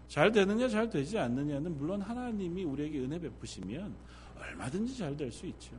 [0.07, 3.95] 잘 되느냐 잘 되지 않느냐는 물론 하나님이 우리에게 은혜 베푸시면
[4.39, 5.73] 얼마든지 잘 될 수 있죠.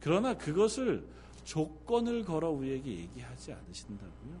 [0.00, 1.06] 그러나 그것을
[1.48, 4.38] 조건을 걸어 우리에게 얘기하지 않으신다고요.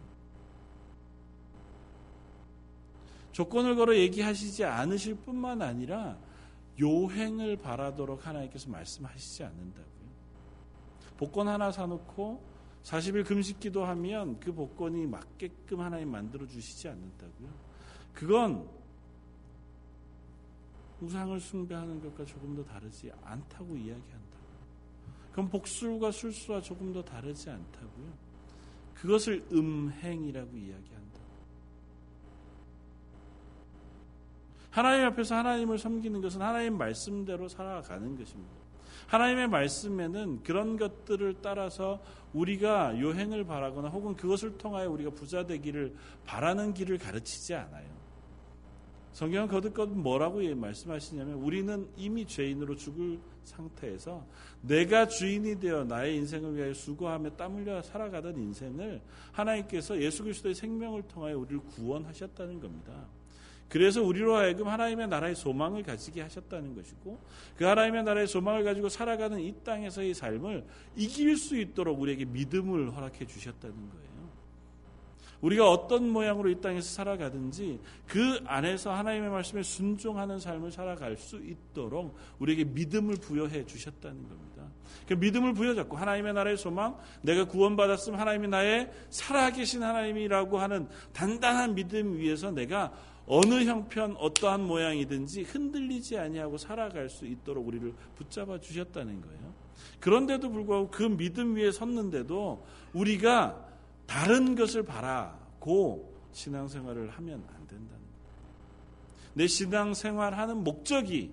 [3.32, 6.18] 조건을 걸어 얘기하시지 않으실 뿐만 아니라
[6.78, 10.08] 요행을 바라도록 하나님께서 말씀하시지 않는다고요.
[11.16, 12.42] 복권 하나 사놓고
[12.82, 17.48] 40일 금식 기도하면 그 복권이 맞게끔 하나님 만들어 주시지 않는다고요.
[18.12, 18.68] 그건
[21.00, 24.27] 우상을 숭배하는 것과 조금 더 다르지 않다고 이야기한다.
[25.38, 28.12] 그럼 복술과 술수와 조금 더 다르지 않다고요.
[28.92, 31.20] 그것을 음행이라고 이야기한다.
[34.72, 38.52] 하나님 앞에서 하나님을 섬기는 것은 하나님 말씀대로 살아가는 것입니다.
[39.06, 45.94] 하나님의 말씀에는 그런 것들을 따라서 우리가 요행을 바라거나 혹은 그것을 통하여 우리가 부자 되기를
[46.26, 47.97] 바라는 길을 가르치지 않아요.
[49.12, 54.24] 성경은 거듭거듭 뭐라고 말씀하시냐면 우리는 이미 죄인으로 죽을 상태에서
[54.62, 59.00] 내가 주인이 되어 나의 인생을 위하여 수고하며 땀 흘려 살아가던 인생을
[59.32, 63.06] 하나님께서 예수 그리스도의 생명을 통하여 우리를 구원하셨다는 겁니다.
[63.68, 67.18] 그래서 우리로 하여금 하나님의 나라의 소망을 가지게 하셨다는 것이고
[67.56, 70.64] 그 하나님의 나라의 소망을 가지고 살아가는 이 땅에서의 삶을
[70.96, 74.07] 이길 수 있도록 우리에게 믿음을 허락해 주셨다는 거예요.
[75.40, 82.16] 우리가 어떤 모양으로 이 땅에서 살아가든지 그 안에서 하나님의 말씀에 순종하는 삶을 살아갈 수 있도록
[82.38, 84.64] 우리에게 믿음을 부여해 주셨다는 겁니다.
[85.06, 92.18] 그 믿음을 부여잡고 하나님의 나라의 소망, 내가 구원받았으면 하나님이 나의 살아계신 하나님이라고 하는 단단한 믿음
[92.18, 92.92] 위에서 내가
[93.26, 99.54] 어느 형편 어떠한 모양이든지 흔들리지 아니하고 살아갈 수 있도록 우리를 붙잡아 주셨다는 거예요.
[100.00, 103.67] 그런데도 불구하고 그 믿음 위에 섰는데도 우리가
[104.08, 108.08] 다른 것을 바라고 신앙생활을 하면 안 된다는 거예요.
[109.34, 111.30] 내 신앙생활하는 목적이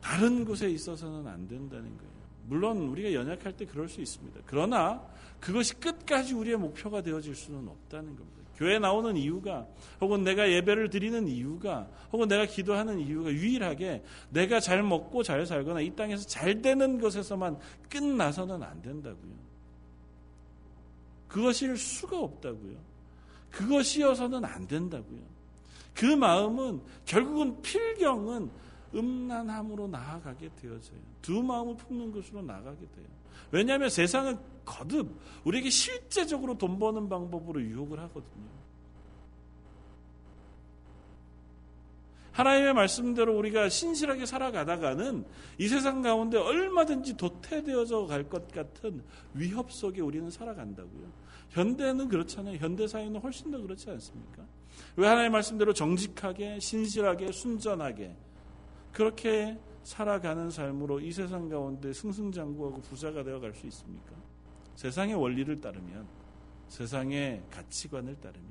[0.00, 2.10] 다른 곳에 있어서는 안 된다는 거예요.
[2.46, 4.40] 물론 우리가 연약할 때 그럴 수 있습니다.
[4.44, 5.02] 그러나
[5.40, 8.40] 그것이 끝까지 우리의 목표가 되어질 수는 없다는 겁니다.
[8.56, 9.66] 교회 나오는 이유가
[10.02, 15.80] 혹은 내가 예배를 드리는 이유가 혹은 내가 기도하는 이유가 유일하게 내가 잘 먹고 잘 살거나
[15.80, 19.49] 이 땅에서 잘 되는 것에서만 끝나서는 안 된다고요.
[21.30, 22.76] 그것일 수가 없다고요.
[23.50, 25.20] 그것이어서는 안 된다고요.
[25.94, 28.50] 그 마음은 결국은 필경은
[28.94, 30.98] 음란함으로 나아가게 되어져요.
[31.22, 33.06] 두 마음을 품는 것으로 나가게 돼요.
[33.52, 35.08] 왜냐하면 세상은 거듭
[35.44, 38.60] 우리에게 실제적으로 돈 버는 방법으로 유혹을 하거든요.
[42.32, 45.24] 하나님의 말씀대로 우리가 신실하게 살아가다가는
[45.58, 49.02] 이 세상 가운데 얼마든지 도태되어져 갈 것 같은
[49.34, 51.19] 위협 속에 우리는 살아간다고요.
[51.50, 52.56] 현대는 그렇잖아요.
[52.56, 54.44] 현대 사회는 훨씬 더 그렇지 않습니까?
[54.96, 58.14] 왜 하나님의 말씀대로 정직하게, 신실하게, 순전하게
[58.92, 64.12] 그렇게 살아가는 삶으로 이 세상 가운데 승승장구하고 부자가 되어 갈 수 있습니까?
[64.76, 66.06] 세상의 원리를 따르면,
[66.68, 68.48] 세상의 가치관을 따르면.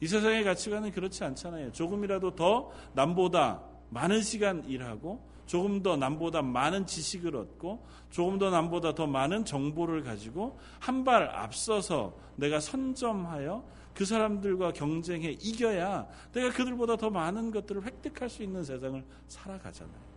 [0.00, 1.72] 이 세상의 가치관은 그렇지 않잖아요.
[1.72, 8.94] 조금이라도 더 남보다 많은 시간 일하고 조금 더 남보다 많은 지식을 얻고 조금 더 남보다
[8.94, 16.94] 더 많은 정보를 가지고 한 발 앞서서 내가 선점하여 그 사람들과 경쟁해 이겨야 내가 그들보다
[16.94, 20.09] 더 많은 것들을 획득할 수 있는 세상을 살아가잖아요.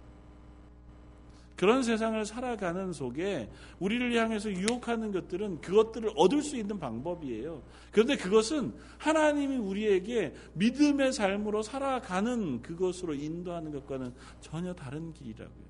[1.63, 3.49] 그런 세상을 살아가는 속에
[3.79, 7.63] 우리를 향해서 유혹하는 것들은 그것들을 얻을 수 있는 방법이에요.
[7.89, 15.65] 그런데 그것은 하나님이 우리에게 믿음의 삶으로 살아가는 그것으로 인도하는 것과는 전혀 다른 길이라고요.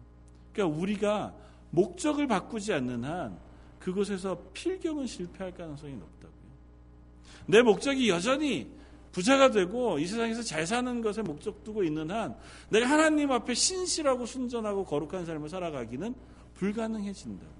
[0.51, 1.35] 그러니까 우리가
[1.69, 3.37] 목적을 바꾸지 않는 한
[3.77, 6.33] 그곳에서 필경은 실패할 가능성이 높다고요.
[7.45, 8.67] 내 목적이 여전히
[9.13, 12.35] 부자가 되고 이 세상에서 잘 사는 것에 목적 두고 있는 한
[12.69, 16.13] 내가 하나님 앞에 신실하고 순전하고 거룩한 삶을 살아가기는
[16.55, 17.53] 불가능해진다고요.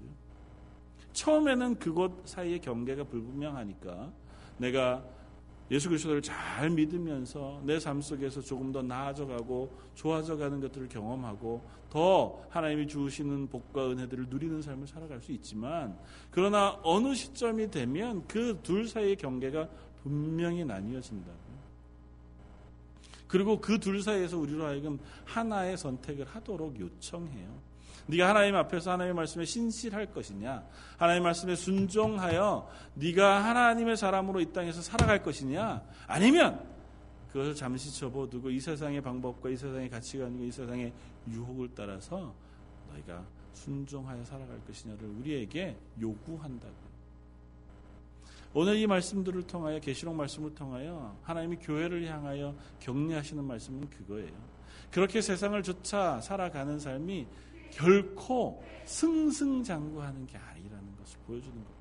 [1.12, 4.12] 처음에는 그곳 사이의 경계가 불분명하니까
[4.58, 5.04] 내가
[5.70, 12.88] 예수 그리스도를 잘 믿으면서 내 삶 속에서 조금 더 나아져가고 좋아져가는 것들을 경험하고 더 하나님이
[12.88, 15.96] 주시는 복과 은혜들을 누리는 삶을 살아갈 수 있지만
[16.32, 19.68] 그러나 어느 시점이 되면 그 둘 사이의 경계가
[20.02, 21.30] 분명히 나뉘어진다.
[23.34, 27.58] 그리고 그 둘 사이에서 우리로 하여금 하나의 선택을 하도록 요청해요.
[28.06, 30.64] 네가 하나님 앞에서 하나님의 말씀에 신실할 것이냐?
[30.96, 35.82] 하나님 의 말씀에 순종하여 네가 하나님의 사람으로 이 땅에서 살아갈 것이냐?
[36.06, 36.64] 아니면
[37.32, 40.92] 그것을 잠시 접어두고 이 세상의 방법과 이 세상의 가치관과 이 세상의
[41.28, 42.32] 유혹을 따라서
[42.92, 46.93] 너희가 순종하여 살아갈 것이냐를 우리에게 요구한다고.
[48.56, 54.32] 오늘 이 말씀들을 통하여 계시록 말씀을 통하여 하나님이 교회를 향하여 격려하시는 말씀은 그거예요.
[54.92, 57.26] 그렇게 세상을 쫓아 살아가는 삶이
[57.72, 61.74] 결코 승승장구하는 게 아니라는 것을 보여주는 겁니다.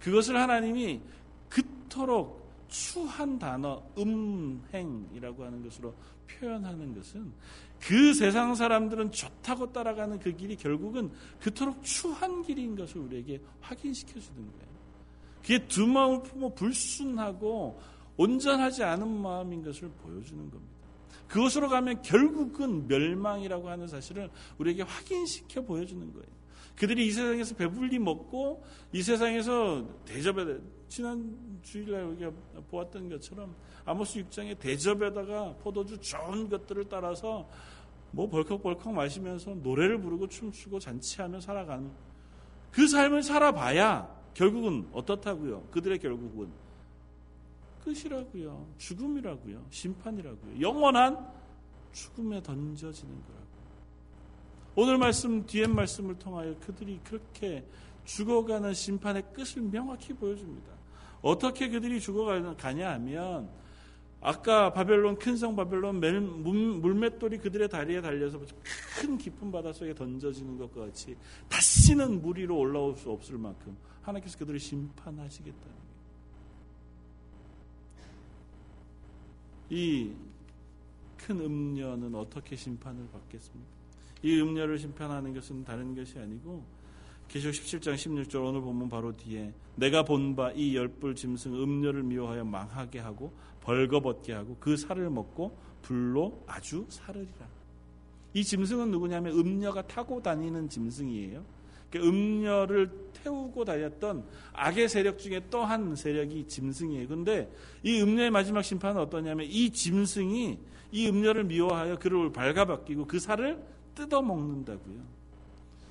[0.00, 1.00] 그것을 하나님이
[1.48, 5.94] 그토록 추한 단어 음행이라고 하는 것으로
[6.26, 7.32] 표현하는 것은
[7.80, 14.44] 그 세상 사람들은 좋다고 따라가는 그 길이 결국은 그토록 추한 길인 것을 우리에게 확인시켜 주는
[14.52, 14.67] 거예요.
[15.48, 17.80] 그게 두 마음을 품어 불순하고
[18.18, 20.76] 온전하지 않은 마음인 것을 보여주는 겁니다.
[21.26, 26.26] 그것으로 가면 결국은 멸망이라고 하는 사실을 우리에게 확인시켜 보여주는 거예요.
[26.76, 32.30] 그들이 이 세상에서 배불리 먹고 이 세상에서 대접에 지난 주일날 우리가
[32.70, 33.56] 보았던 것처럼
[33.86, 37.48] 아모스 6장의 대접에다가 포도주 좋은 것들을 따라서
[38.10, 41.90] 뭐 벌컥벌컥 마시면서 노래를 부르고 춤추고 잔치하며 살아가는
[42.70, 45.62] 그 삶을 살아봐야 결국은 어떻다고요?
[45.70, 46.50] 그들의 결국은
[47.84, 48.66] 끝이라고요.
[48.78, 49.66] 죽음이라고요.
[49.70, 50.60] 심판이라고요.
[50.60, 51.26] 영원한
[51.92, 53.48] 죽음에 던져지는 거라고.
[54.76, 57.64] 오늘 말씀 뒤에 말씀을 통하여 그들이 그렇게
[58.04, 60.72] 죽어가는 심판의 끝을 명확히 보여줍니다.
[61.20, 63.50] 어떻게 그들이 죽어가냐 하면
[64.20, 68.40] 아까 바벨론 큰 성 바벨론 물맷돌이 그들의 다리에 달려서
[69.00, 71.16] 큰 깊은 바닷속에 던져지는 것과 같이
[71.48, 73.76] 다시는 물 위로 올라올 수 없을 만큼
[74.08, 75.88] 하나님께서 그들을 심판하시겠다는 거예요.
[79.70, 80.28] 이
[81.18, 83.68] 큰 음녀는 어떻게 심판을 받겠습니까?
[84.22, 86.64] 이 음녀를 심판하는 것은 다른 것이 아니고
[87.28, 92.44] 계시록 17장 16절 오늘 보면 바로 뒤에 내가 본 바 이 열불 짐승 음녀를 미워하여
[92.44, 97.46] 망하게 하고 벌거벗게 하고 그 살을 먹고 불로 아주 사르리라.
[98.32, 101.44] 이 짐승은 누구냐면 음녀가 타고 다니는 짐승이에요.
[101.90, 107.08] 그 음녀를 태우고 다녔던 악의 세력 중에 또 한 세력이 짐승이에요.
[107.08, 107.50] 그런데
[107.82, 110.58] 이 음녀의 마지막 심판은 어떠냐면 이 짐승이
[110.92, 113.62] 이 음녀를 미워하여 그를 발가벗기고 그 살을
[113.94, 115.18] 뜯어 먹는다고요.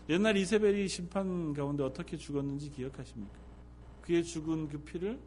[0.10, 3.38] 옛날 이세벨이 심판 가운데 어떻게 죽었는지 기억하십니까?
[4.02, 5.20] 그의 죽은 그 피를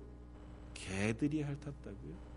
[0.72, 2.30] 개들이 핥았다고요.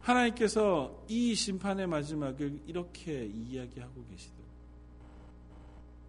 [0.00, 4.35] 하나님께서 이 심판의 마지막을 이렇게 이야기하고 계시다.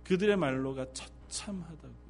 [0.08, 2.08] 그들의 말로가 처참하다고요.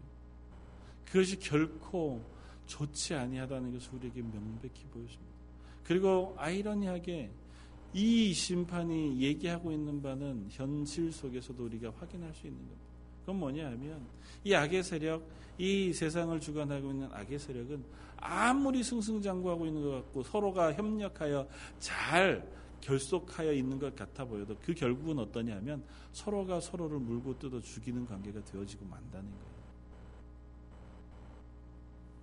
[1.05, 2.21] 그것이 결코
[2.67, 5.37] 좋지 아니하다는 것을 우리에게 명백히 보여줍니다.
[5.83, 7.31] 그리고 아이러니하게
[7.93, 12.85] 이 심판이 얘기하고 있는 바는 현실 속에서도 우리가 확인할 수 있는 겁니다.
[13.21, 14.05] 그건 뭐냐 하면
[14.43, 15.27] 이 악의 세력,
[15.57, 17.83] 이 세상을 주관하고 있는 악의 세력은
[18.17, 21.47] 아무리 승승장구하고 있는 것 같고 서로가 협력하여
[21.79, 22.45] 잘
[22.81, 28.43] 결속하여 있는 것 같아 보여도 그 결국은 어떠냐 하면 서로가 서로를 물고 뜯어 죽이는 관계가
[28.45, 29.57] 되어지고 만다는 거예요.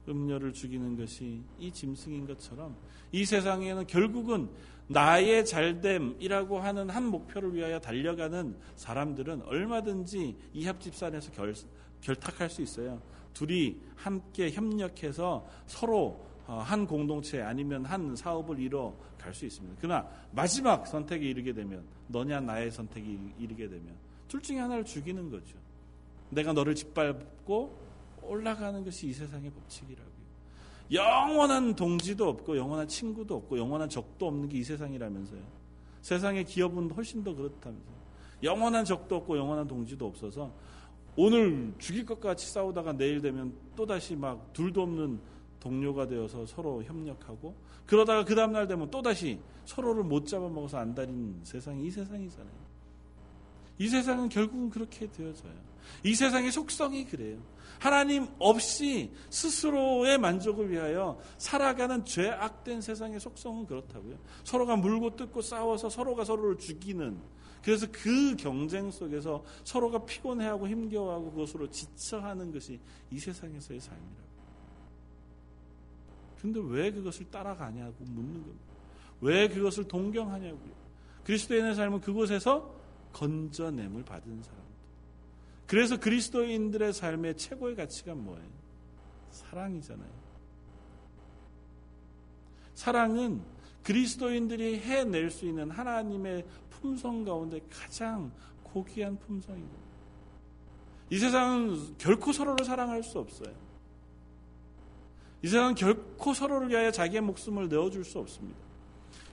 [0.09, 2.77] 음료를 죽이는 것이 이 짐승인 것처럼
[3.13, 4.49] 이 세상에는 결국은
[4.87, 11.55] 나의 잘됨이라고 하는 한 목표를 위하여 달려가는 사람들은 얼마든지 이합집산에서 결,
[12.03, 13.01] 결탁할 수 있어요.
[13.33, 19.77] 둘이 함께 협력해서 서로 어, 한 공동체 아니면 한 사업을 이뤄 갈 수 있습니다.
[19.81, 23.95] 그러나 마지막 선택에 이르게 되면 너냐 나의 선택이 이르게 되면
[24.29, 25.57] 둘 중에 하나를 죽이는 거죠.
[26.31, 27.79] 내가 너를 짓밟고
[28.23, 30.15] 올라가는 것이 이 세상의 법칙이라고요.
[30.93, 35.41] 영원한 동지도 없고 영원한 친구도 없고 영원한 적도 없는 게 이 세상이라면서요.
[36.03, 37.95] 세상의 기업은 훨씬 더 그렇다면서요.
[38.43, 40.53] 영원한 적도 없고 영원한 동지도 없어서
[41.17, 45.19] 오늘 죽일 것 같이 싸우다가 내일 되면 또다시 막 둘도 없는
[45.65, 47.55] 동료가 되어서 서로 협력하고
[47.87, 52.75] 그러다가 그 다음날 되면 또다시 서로를 못 잡아먹어서 안달인 세상이 이 세상이잖아요.
[53.79, 55.53] 이 세상은 결국은 그렇게 되어져요.
[56.05, 57.39] 이 세상의 속성이 그래요.
[57.79, 64.17] 하나님 없이 스스로의 만족을 위하여 살아가는 죄악된 세상의 속성은 그렇다고요.
[64.45, 67.19] 서로가 물고 뜯고 싸워서 서로가 서로를 죽이는
[67.63, 72.79] 그래서 그 경쟁 속에서 서로가 피곤해하고 힘겨워하고 그것으로 지쳐하는 것이
[73.11, 74.24] 이 세상에서의 삶이라고.
[76.45, 78.67] 근데 왜 그것을 따라가냐고 묻는 겁니다.
[79.23, 80.75] 왜 그것을 동경하냐고요.
[81.25, 82.71] 그리스도인의 삶은 그곳에서
[83.15, 84.61] 건져냄을 받은 사람.
[85.67, 88.47] 그래서 그리스도인들의 삶의 최고의 가치가 뭐예요?
[89.31, 90.11] 사랑이잖아요.
[92.75, 93.41] 사랑은
[93.83, 98.31] 그리스도인들이 해낼 수 있는 하나님의 품성 가운데 가장
[98.63, 99.79] 고귀한 품성입니다.
[101.09, 103.74] 이 세상은 결코 서로를 사랑할 수 없어요.
[105.45, 108.59] 이 세상은 결코 서로를 위하여 자기의 목숨을 내어줄 수 없습니다.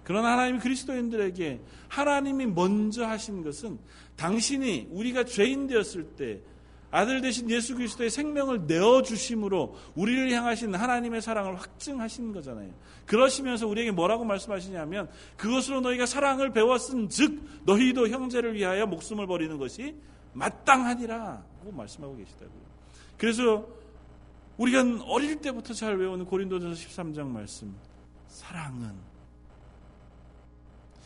[0.03, 3.79] 그러나 하나님이 그리스도인들에게 하나님이 먼저 하신 것은
[4.17, 6.41] 당신이 우리가 죄인 되었을 때
[6.91, 12.73] 아들 대신 예수 그리스도의 생명을 내어 주심으로 우리를 향하신 하나님의 사랑을 확증하신 거잖아요.
[13.05, 19.95] 그러시면서 우리에게 뭐라고 말씀하시냐면 그것으로 너희가 사랑을 배웠은 즉 너희도 형제를 위하여 목숨을 버리는 것이
[20.33, 22.61] 마땅하니라고 말씀하고 계시다고요.
[23.17, 23.80] 그래서
[24.61, 27.75] 우리가 어릴 때부터 잘 외우는 고린도전서 13장 말씀
[28.27, 28.93] 사랑은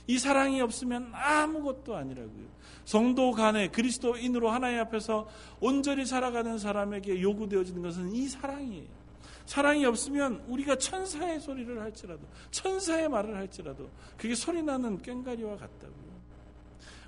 [0.07, 2.45] 이 사랑이 없으면 아무것도 아니라고요.
[2.83, 5.27] 성도 간에 그리스도인으로 하나님 앞에서
[5.59, 9.05] 온전히 살아가는 사람에게 요구되어지는 것은 이 사랑이에요.
[9.45, 16.04] 사랑이 없으면 우리가 천사의 소리를 할지라도, 천사의 말을 할지라도, 그게 소리 나는 꽹가리와 같다고요.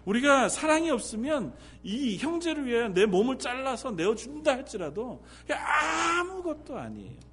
[0.07, 1.53] 우리가 사랑이 없으면
[1.83, 7.27] 이 형제를 위하여 내 몸을 잘라서 내어준다 할지라도 아무것도 아니에요.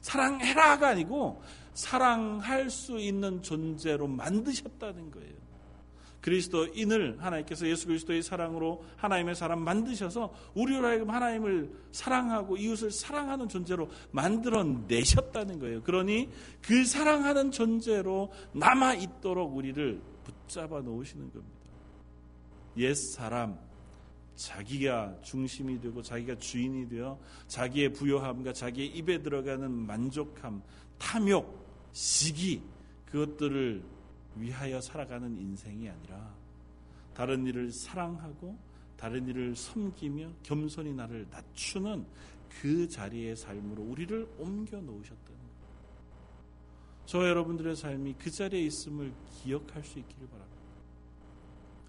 [0.00, 1.42] 사랑해라가 아니고
[1.74, 5.47] 사랑할 수 있는 존재로 만드셨다는 거예요.
[6.28, 13.88] 그리스도인을 하나님께서 예수 그리스도의 사랑으로 하나님의 사람 만드셔서 우리로 하여금 하나님을 사랑하고 이웃을 사랑하는 존재로
[14.10, 15.82] 만들어 내셨다는 거예요.
[15.82, 16.28] 그러니
[16.60, 21.58] 그 사랑하는 존재로 남아 있도록 우리를 붙잡아 놓으시는 겁니다.
[22.76, 23.58] 옛 사람,
[24.34, 27.18] 자기가 중심이 되고 자기가 주인이 되어
[27.48, 30.62] 자기의 부요함과 자기의 입에 들어가는 만족함,
[30.98, 32.62] 탐욕, 시기
[33.06, 33.82] 그것들을
[34.40, 36.34] 위하여 살아가는 인생이 아니라
[37.14, 38.56] 다른 일을 사랑하고
[38.96, 42.06] 다른 일을 섬기며 겸손히 나를 낮추는
[42.48, 44.80] 그 자리의 삶으로 우리를 옮겨
[45.24, 45.38] 거예요.
[47.06, 50.58] 저 여러분들의 삶이 그 자리에 있음을 기억할 수 있기를 바랍니다.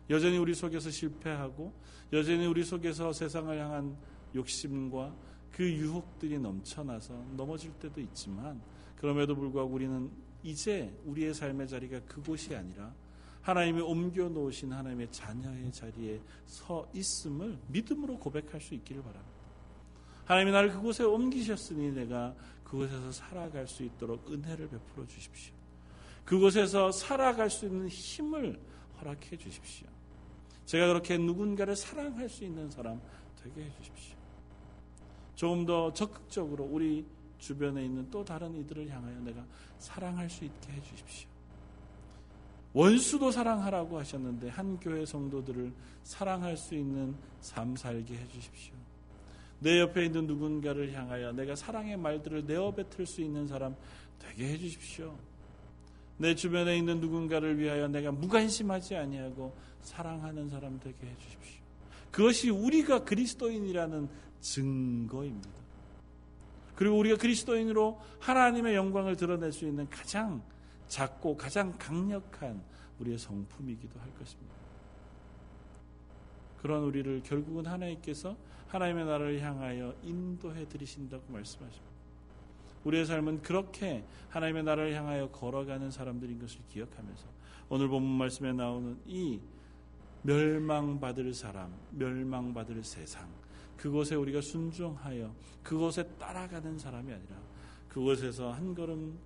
[0.10, 1.74] 여전히 우리 속에서 실패하고
[2.14, 3.98] 여전히 우리 속에서 세상을 향한
[4.34, 5.14] 욕심과
[5.52, 8.62] 그 유혹들이 넘쳐나서 넘어질 때도 있지만
[8.96, 10.10] 그럼에도 불구하고 우리는
[10.44, 12.94] 이제 우리의 삶의 자리가 그곳이 아니라
[13.42, 19.40] 하나님이 옮겨 놓으신 하나님의 자녀의 자리에 서 있음을 믿음으로 고백할 수 있기를 바랍니다.
[20.26, 25.54] 하나님이 나를 그곳에 옮기셨으니 내가 그곳에서 살아갈 수 있도록 은혜를 베풀어 주십시오.
[26.24, 28.60] 그곳에서 살아갈 수 있는 힘을
[29.00, 29.88] 허락해 주십시오.
[30.66, 33.02] 제가 그렇게 누군가를 사랑할 수 있는 사람
[33.42, 34.16] 되게 해 주십시오.
[35.34, 37.04] 조금 더 적극적으로 우리
[37.40, 39.44] 주변에 있는 또 다른 이들을 향하여 내가
[39.80, 41.28] 사랑할 수 있게 해 주십시오.
[42.74, 45.74] 원수도 사랑하라고 하셨는데 한 교회 성도들을
[46.04, 48.74] 사랑할 수 있는 삶 살게 해 주십시오.
[49.60, 53.76] 내 옆에 있는 누군가를 향하여 내가 사랑의 말들을 내어 뱉을 수 있는 사람
[54.20, 55.18] 되게 해 주십시오.
[56.18, 61.60] 내 주변에 있는 누군가를 위하여 내가 무관심하지 아니하고 사랑하는 사람 되게 해 주십시오.
[62.12, 64.10] 그것이 우리가 그리스도인이라는
[64.42, 65.59] 증거입니다.
[66.80, 70.42] 그리고 우리가 그리스도인으로 하나님의 영광을 드러낼 수 있는 가장
[70.88, 72.64] 작고 가장 강력한
[73.00, 74.56] 우리의 성품이기도 할 것입니다.
[76.62, 78.38] 그런 우리를 결국은 하나님께서
[78.70, 81.86] 하나님의 나라를 향하여 인도해 드리신다고 말씀하십니다.
[82.86, 87.26] 우리의 삶은 그렇게 하나님의 나라를 향하여 걸어가는 사람들인 것을 기억하면서
[87.68, 89.42] 오늘 본문 말씀에 나오는 이
[90.22, 93.28] 멸망받을 사람, 멸망받을 세상,
[93.80, 97.38] 그곳에 우리가 순종하여 그곳에 따라가는 사람이 아니라
[97.88, 99.18] 그곳에서 한 걸음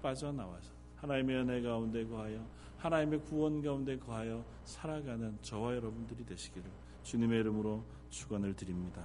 [0.00, 2.46] 빠져나와서 하나님의 은혜 가운데 거하여
[2.78, 6.70] 하나님의 구원 가운데 거하여 살아가는 저와 여러분들이 되시기를
[7.02, 9.04] 주님의 이름으로 축원을 드립니다.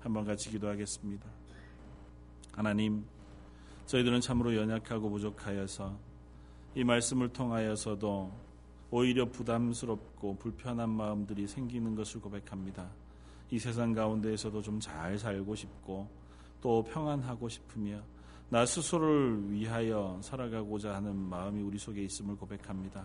[0.00, 1.26] 한번 같이 기도하겠습니다.
[2.52, 3.04] 하나님,
[3.86, 5.98] 저희들은 참으로 연약하고 부족하여서
[6.74, 8.32] 이 말씀을 통하여서도
[8.90, 12.90] 오히려 부담스럽고 불편한 마음들이 생기는 것을 고백합니다.
[13.50, 16.08] 이 세상 가운데에서도 좀 잘 살고 싶고
[16.60, 18.00] 또 평안하고 싶으며
[18.50, 23.04] 나 스스로를 위하여 살아가고자 하는 마음이 우리 속에 있음을 고백합니다.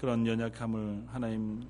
[0.00, 1.66] 그런 연약함을 하나님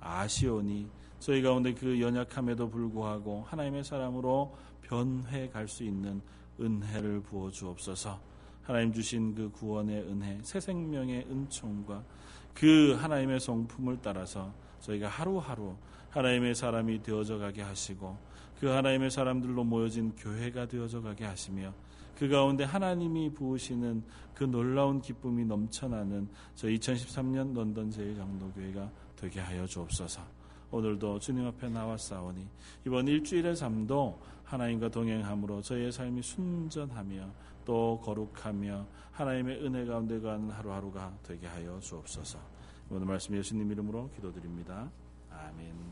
[0.00, 6.20] 아시오니 저희 가운데 그 연약함에도 불구하고 하나님의 사람으로 변해 갈 수 있는
[6.60, 8.18] 은혜를 부어 주옵소서.
[8.62, 12.04] 하나님 주신 그 구원의 은혜, 새 생명의 은총과
[12.54, 15.74] 그 하나님의 성품을 따라서 저희가 하루하루
[16.10, 18.16] 하나님의 사람이 되어져 가게 하시고
[18.58, 21.72] 그 하나님의 사람들로 모여진 교회가 되어져 가게 하시며
[22.18, 24.02] 그 가운데 하나님이 부으시는
[24.34, 30.20] 그 놀라운 기쁨이 넘쳐나는 저 2013년 런던 제일장로교회가 되게 하여 주옵소서.
[30.70, 32.46] 오늘도 주님 앞에 나왔사오니
[32.86, 37.30] 이번 일주일의 삶도 하나님과 동행함으로 저희의 삶이 순전하며
[37.64, 42.38] 또 거룩하며 하나님의 은혜 가운데 가는 하루하루가 되게 하여 주옵소서.
[42.90, 44.90] 오늘 말씀 예수님 이름으로 기도드립니다.
[45.30, 45.90] 아멘.